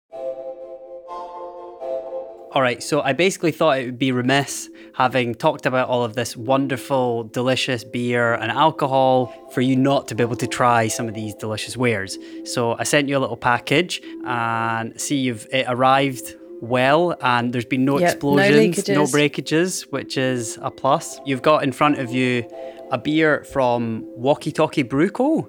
All 2.56 2.62
right, 2.62 2.82
so 2.82 3.02
I 3.02 3.12
basically 3.12 3.52
thought 3.52 3.80
it 3.80 3.86
would 3.86 4.00
be 4.00 4.14
remiss, 4.14 4.70
having 4.94 5.36
talked 5.36 5.66
about 5.66 5.90
all 5.90 6.06
of 6.06 6.16
this 6.16 6.38
wonderful, 6.38 7.26
delicious 7.26 7.84
beer 7.84 8.34
and 8.34 8.50
alcohol, 8.50 9.34
for 9.52 9.60
you 9.60 9.76
not 9.76 10.08
to 10.08 10.16
be 10.16 10.24
able 10.24 10.38
to 10.38 10.48
try 10.48 10.88
some 10.88 11.10
of 11.10 11.14
these 11.14 11.36
delicious 11.36 11.76
wares. 11.76 12.18
So 12.46 12.78
I 12.80 12.84
sent 12.84 13.10
you 13.10 13.18
a 13.18 13.20
little 13.20 13.36
package 13.36 14.02
and 14.26 15.00
see 15.00 15.18
you've 15.18 15.46
it 15.52 15.66
arrived 15.68 16.36
well 16.62 17.18
and 17.20 17.52
there's 17.52 17.66
been 17.66 17.84
no 17.84 18.00
yep, 18.00 18.14
explosions, 18.14 18.88
no, 18.88 19.04
no 19.04 19.08
breakages, 19.08 19.82
which 19.90 20.18
is 20.18 20.58
a 20.62 20.72
plus. 20.72 21.20
You've 21.26 21.42
got 21.42 21.62
in 21.62 21.74
front 21.74 22.00
of 22.00 22.10
you 22.12 22.50
a 22.90 22.98
beer 22.98 23.44
from 23.44 24.06
Walkie 24.16 24.54
Talkie 24.54 24.84
Brew 24.84 25.10
Co., 25.10 25.42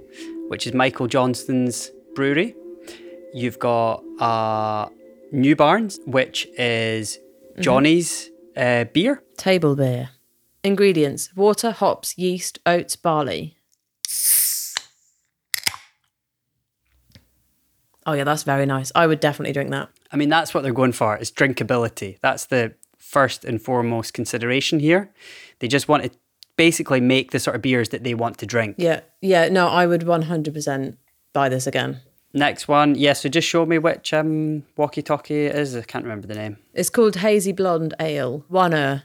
which 0.48 0.66
is 0.66 0.74
Michael 0.74 1.06
Johnstone's 1.06 1.92
brewery. 2.16 2.56
You've 3.32 3.60
got 3.60 4.02
a 4.18 4.88
New 5.32 5.56
Barns, 5.56 5.98
which 6.06 6.46
is 6.58 7.18
mm-hmm. 7.52 7.62
Johnny's 7.62 8.30
uh, 8.56 8.84
beer. 8.84 9.22
Table 9.36 9.76
beer. 9.76 10.10
Ingredients 10.64 11.30
water, 11.36 11.70
hops, 11.70 12.18
yeast, 12.18 12.58
oats, 12.66 12.96
barley. 12.96 13.56
Oh, 18.06 18.12
yeah, 18.12 18.22
that's 18.22 18.44
very 18.44 18.66
nice. 18.66 18.92
I 18.94 19.06
would 19.08 19.18
definitely 19.18 19.52
drink 19.52 19.70
that. 19.70 19.88
I 20.12 20.16
mean, 20.16 20.28
that's 20.28 20.54
what 20.54 20.62
they're 20.62 20.72
going 20.72 20.92
for 20.92 21.16
is 21.16 21.30
drinkability. 21.32 22.18
That's 22.20 22.46
the 22.46 22.74
first 22.98 23.44
and 23.44 23.60
foremost 23.60 24.14
consideration 24.14 24.78
here. 24.78 25.12
They 25.58 25.66
just 25.66 25.88
want 25.88 26.04
to 26.04 26.10
basically 26.56 27.00
make 27.00 27.32
the 27.32 27.40
sort 27.40 27.56
of 27.56 27.62
beers 27.62 27.88
that 27.88 28.04
they 28.04 28.14
want 28.14 28.38
to 28.38 28.46
drink. 28.46 28.76
Yeah. 28.78 29.00
Yeah. 29.20 29.48
No, 29.48 29.68
I 29.68 29.86
would 29.86 30.02
100% 30.02 30.96
buy 31.32 31.48
this 31.48 31.66
again. 31.66 32.00
Next 32.36 32.68
one, 32.68 32.96
yeah. 32.96 33.14
So 33.14 33.30
just 33.30 33.48
show 33.48 33.64
me 33.64 33.78
which 33.78 34.12
um, 34.12 34.62
walkie-talkie 34.76 35.46
it 35.46 35.56
is. 35.56 35.74
I 35.74 35.80
can't 35.80 36.04
remember 36.04 36.26
the 36.26 36.34
name. 36.34 36.58
It's 36.74 36.90
called 36.90 37.16
Hazy 37.16 37.52
Blonde 37.52 37.94
Ale. 37.98 38.44
One 38.48 38.74
uh. 38.74 39.00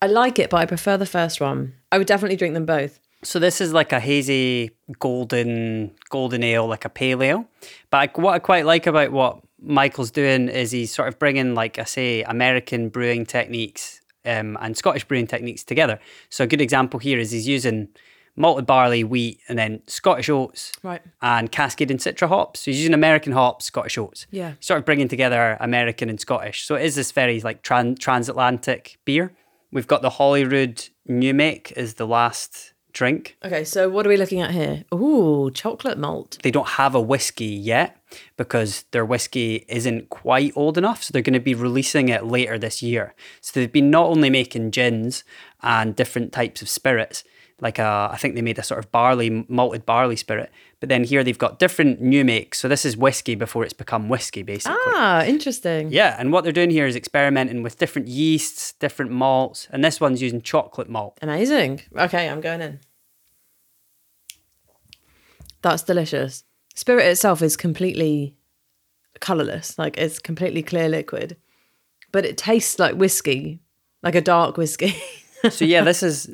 I 0.00 0.06
like 0.06 0.38
it, 0.38 0.48
but 0.48 0.58
I 0.58 0.66
prefer 0.66 0.96
the 0.96 1.06
first 1.06 1.40
one. 1.40 1.74
I 1.90 1.98
would 1.98 2.06
definitely 2.06 2.36
drink 2.36 2.54
them 2.54 2.66
both. 2.66 3.00
So 3.24 3.40
this 3.40 3.60
is 3.60 3.72
like 3.72 3.92
a 3.92 3.98
hazy 3.98 4.70
golden 5.00 5.90
golden 6.08 6.44
ale, 6.44 6.68
like 6.68 6.84
a 6.84 6.88
pale 6.88 7.20
ale. 7.20 7.46
But 7.90 7.96
I, 7.96 8.20
what 8.20 8.34
I 8.34 8.38
quite 8.38 8.64
like 8.64 8.86
about 8.86 9.10
what 9.10 9.40
Michael's 9.60 10.12
doing 10.12 10.48
is 10.48 10.70
he's 10.70 10.94
sort 10.94 11.08
of 11.08 11.18
bringing, 11.18 11.56
like 11.56 11.80
I 11.80 11.84
say, 11.84 12.22
American 12.22 12.88
brewing 12.88 13.26
techniques 13.26 14.00
um, 14.24 14.56
and 14.60 14.76
Scottish 14.76 15.04
brewing 15.04 15.26
techniques 15.26 15.64
together. 15.64 15.98
So 16.28 16.44
a 16.44 16.46
good 16.46 16.60
example 16.60 17.00
here 17.00 17.18
is 17.18 17.32
he's 17.32 17.48
using 17.48 17.88
malted 18.36 18.66
barley, 18.66 19.04
wheat, 19.04 19.40
and 19.48 19.58
then 19.58 19.82
Scottish 19.86 20.28
oats, 20.28 20.72
Right. 20.82 21.02
and 21.20 21.50
Cascade 21.52 21.90
and 21.90 22.00
Citra 22.00 22.28
hops. 22.28 22.60
So 22.60 22.70
he's 22.70 22.80
using 22.80 22.94
American 22.94 23.32
hops, 23.32 23.66
Scottish 23.66 23.98
oats. 23.98 24.26
Yeah. 24.30 24.54
Sort 24.60 24.78
of 24.78 24.84
bringing 24.84 25.08
together 25.08 25.56
American 25.60 26.08
and 26.08 26.20
Scottish. 26.20 26.64
So 26.64 26.74
it 26.76 26.84
is 26.84 26.94
this 26.94 27.12
very 27.12 27.40
like 27.40 27.62
tran- 27.62 27.98
transatlantic 27.98 28.98
beer. 29.04 29.32
We've 29.72 29.86
got 29.86 30.02
the 30.02 30.10
Holyrood 30.10 30.88
New 31.06 31.34
Make 31.34 31.72
is 31.76 31.94
the 31.94 32.06
last 32.06 32.72
drink. 32.92 33.36
Okay, 33.44 33.62
so 33.64 33.88
what 33.88 34.04
are 34.04 34.08
we 34.08 34.16
looking 34.16 34.40
at 34.40 34.50
here? 34.50 34.84
Ooh, 34.92 35.50
chocolate 35.52 35.96
malt. 35.96 36.38
They 36.42 36.50
don't 36.50 36.66
have 36.70 36.94
a 36.96 37.00
whiskey 37.00 37.44
yet 37.46 37.96
because 38.36 38.84
their 38.90 39.04
whiskey 39.04 39.64
isn't 39.68 40.10
quite 40.10 40.52
old 40.56 40.76
enough. 40.76 41.04
So 41.04 41.12
they're 41.12 41.22
going 41.22 41.34
to 41.34 41.40
be 41.40 41.54
releasing 41.54 42.08
it 42.08 42.24
later 42.26 42.58
this 42.58 42.82
year. 42.82 43.14
So 43.40 43.60
they've 43.60 43.70
been 43.72 43.90
not 43.90 44.06
only 44.06 44.28
making 44.30 44.72
gins 44.72 45.22
and 45.62 45.94
different 45.94 46.32
types 46.32 46.62
of 46.62 46.68
spirits, 46.68 47.22
like 47.60 47.78
a, 47.78 48.08
I 48.12 48.16
think 48.16 48.34
they 48.34 48.42
made 48.42 48.58
a 48.58 48.62
sort 48.62 48.78
of 48.78 48.90
barley, 48.90 49.44
malted 49.48 49.84
barley 49.84 50.16
spirit, 50.16 50.50
but 50.80 50.88
then 50.88 51.04
here 51.04 51.22
they've 51.22 51.38
got 51.38 51.58
different 51.58 52.00
new 52.00 52.24
makes. 52.24 52.58
So 52.58 52.68
this 52.68 52.84
is 52.84 52.96
whiskey 52.96 53.34
before 53.34 53.64
it's 53.64 53.72
become 53.72 54.08
whiskey, 54.08 54.42
basically. 54.42 54.78
Ah, 54.94 55.24
interesting. 55.24 55.92
Yeah, 55.92 56.16
and 56.18 56.32
what 56.32 56.44
they're 56.44 56.52
doing 56.52 56.70
here 56.70 56.86
is 56.86 56.96
experimenting 56.96 57.62
with 57.62 57.78
different 57.78 58.08
yeasts, 58.08 58.72
different 58.74 59.10
malts, 59.10 59.68
and 59.70 59.84
this 59.84 60.00
one's 60.00 60.22
using 60.22 60.40
chocolate 60.40 60.88
malt. 60.88 61.18
Amazing. 61.20 61.82
Okay, 61.96 62.28
I'm 62.28 62.40
going 62.40 62.60
in. 62.60 62.80
That's 65.62 65.82
delicious. 65.82 66.44
Spirit 66.74 67.06
itself 67.06 67.42
is 67.42 67.56
completely 67.56 68.34
colorless, 69.20 69.78
like 69.78 69.98
it's 69.98 70.18
completely 70.18 70.62
clear 70.62 70.88
liquid, 70.88 71.36
but 72.12 72.24
it 72.24 72.38
tastes 72.38 72.78
like 72.78 72.94
whiskey, 72.94 73.60
like 74.02 74.14
a 74.14 74.20
dark 74.22 74.56
whiskey. 74.56 74.94
so 75.50 75.64
yeah, 75.64 75.82
this 75.82 76.02
is 76.10 76.30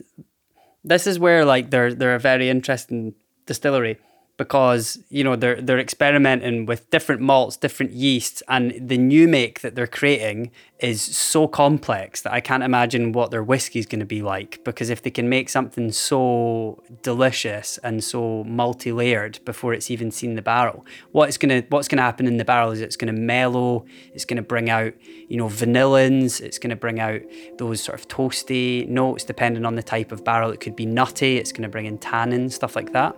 this 0.87 1.07
is 1.07 1.19
where 1.19 1.45
like 1.45 1.71
they're 1.71 1.93
they're 1.93 2.15
a 2.15 2.21
very 2.21 2.49
interesting 2.49 3.15
distillery 3.45 3.99
because 4.37 4.99
you 5.09 5.25
know 5.25 5.35
they're 5.35 5.61
they're 5.61 5.79
experimenting 5.79 6.67
with 6.67 6.89
different 6.91 7.21
malts, 7.21 7.57
different 7.57 7.93
yeasts, 7.93 8.43
and 8.49 8.75
the 8.79 8.99
new 8.99 9.27
make 9.27 9.61
that 9.61 9.75
they're 9.75 9.87
creating 9.87 10.51
is 10.79 11.01
so 11.01 11.49
complex 11.49 12.21
that 12.21 12.35
I 12.35 12.41
can't 12.41 12.63
imagine 12.63 13.13
what 13.13 13.31
their 13.31 13.43
whiskey 13.43 13.79
is 13.79 13.87
going 13.87 14.01
to 14.01 14.07
be 14.07 14.21
like. 14.21 14.63
Because 14.63 14.91
if 14.91 15.01
they 15.01 15.11
can 15.11 15.27
make 15.27 15.49
something 15.49 15.91
so 15.91 16.83
delicious 17.03 17.79
and 17.79 18.05
so 18.05 18.45
multi-layered 18.45 19.43
before 19.47 19.73
it's 19.73 19.91
even 19.91 20.11
seen 20.11 20.35
the 20.35 20.43
barrel, 20.43 20.85
what's 21.13 21.39
gonna 21.39 21.65
what's 21.71 21.89
gonna 21.89 22.03
happen 22.03 22.27
in 22.27 22.37
the 22.37 22.45
barrel 22.45 22.73
is 22.73 22.81
it's 22.81 22.97
gonna 22.97 23.13
mellow, 23.15 23.87
it's 24.13 24.27
gonna 24.27 24.43
bring 24.43 24.69
out 24.69 24.93
you 25.29 25.39
know 25.39 25.49
vanillins, 25.49 26.43
it's 26.43 26.59
gonna 26.59 26.77
bring 26.77 27.01
out 27.01 27.23
those 27.57 27.83
sort 27.83 27.99
of 27.99 28.07
toasty 28.09 28.87
notes 28.87 29.25
depending 29.25 29.65
on 29.65 29.77
the 29.77 29.83
type 29.83 30.13
of 30.13 30.25
barrel. 30.25 30.51
It 30.51 30.61
could 30.61 30.77
be 30.77 30.85
nutty, 30.85 31.39
it's 31.39 31.53
gonna 31.53 31.71
bring 31.71 31.87
in 31.87 31.97
tannin, 31.97 32.51
stuff 32.51 32.77
like 32.77 32.93
that 32.93 33.17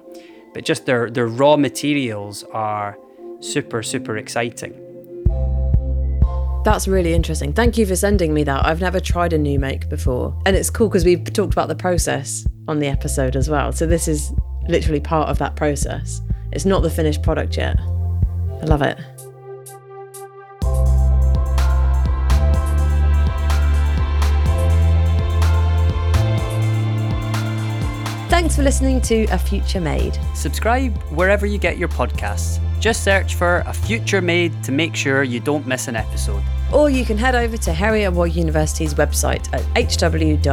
but 0.58 0.64
just 0.64 0.86
their 0.86 1.08
their 1.08 1.28
raw 1.28 1.56
materials 1.56 2.42
are 2.52 2.98
super 3.38 3.80
super 3.80 4.16
exciting. 4.16 4.72
That's 6.64 6.88
really 6.88 7.14
interesting. 7.14 7.52
Thank 7.52 7.78
you 7.78 7.86
for 7.86 7.94
sending 7.94 8.34
me 8.34 8.42
that. 8.42 8.66
I've 8.66 8.80
never 8.80 8.98
tried 8.98 9.32
a 9.32 9.38
new 9.38 9.60
make 9.60 9.88
before. 9.88 10.36
And 10.46 10.56
it's 10.56 10.68
cool 10.68 10.88
because 10.88 11.04
we've 11.04 11.22
talked 11.32 11.52
about 11.52 11.68
the 11.68 11.76
process 11.76 12.44
on 12.66 12.80
the 12.80 12.88
episode 12.88 13.36
as 13.36 13.48
well. 13.48 13.70
So 13.70 13.86
this 13.86 14.08
is 14.08 14.32
literally 14.68 14.98
part 14.98 15.28
of 15.28 15.38
that 15.38 15.54
process. 15.54 16.22
It's 16.50 16.64
not 16.64 16.82
the 16.82 16.90
finished 16.90 17.22
product 17.22 17.56
yet. 17.56 17.78
I 17.78 18.64
love 18.64 18.82
it. 18.82 18.98
Thanks 28.38 28.54
for 28.54 28.62
listening 28.62 29.00
to 29.00 29.24
A 29.32 29.36
Future 29.36 29.80
Made. 29.80 30.16
Subscribe 30.32 30.96
wherever 31.10 31.44
you 31.44 31.58
get 31.58 31.76
your 31.76 31.88
podcasts. 31.88 32.60
Just 32.78 33.02
search 33.02 33.34
for 33.34 33.64
A 33.66 33.72
Future 33.72 34.20
Made 34.20 34.62
to 34.62 34.70
make 34.70 34.94
sure 34.94 35.24
you 35.24 35.40
don't 35.40 35.66
miss 35.66 35.88
an 35.88 35.96
episode. 35.96 36.44
Or 36.72 36.88
you 36.88 37.04
can 37.04 37.18
head 37.18 37.34
over 37.34 37.56
to 37.56 37.72
Heriot 37.72 38.12
Watt 38.12 38.36
University's 38.36 38.94
website 38.94 39.52
at 39.52 39.62
hw.ac.uk. 39.74 40.48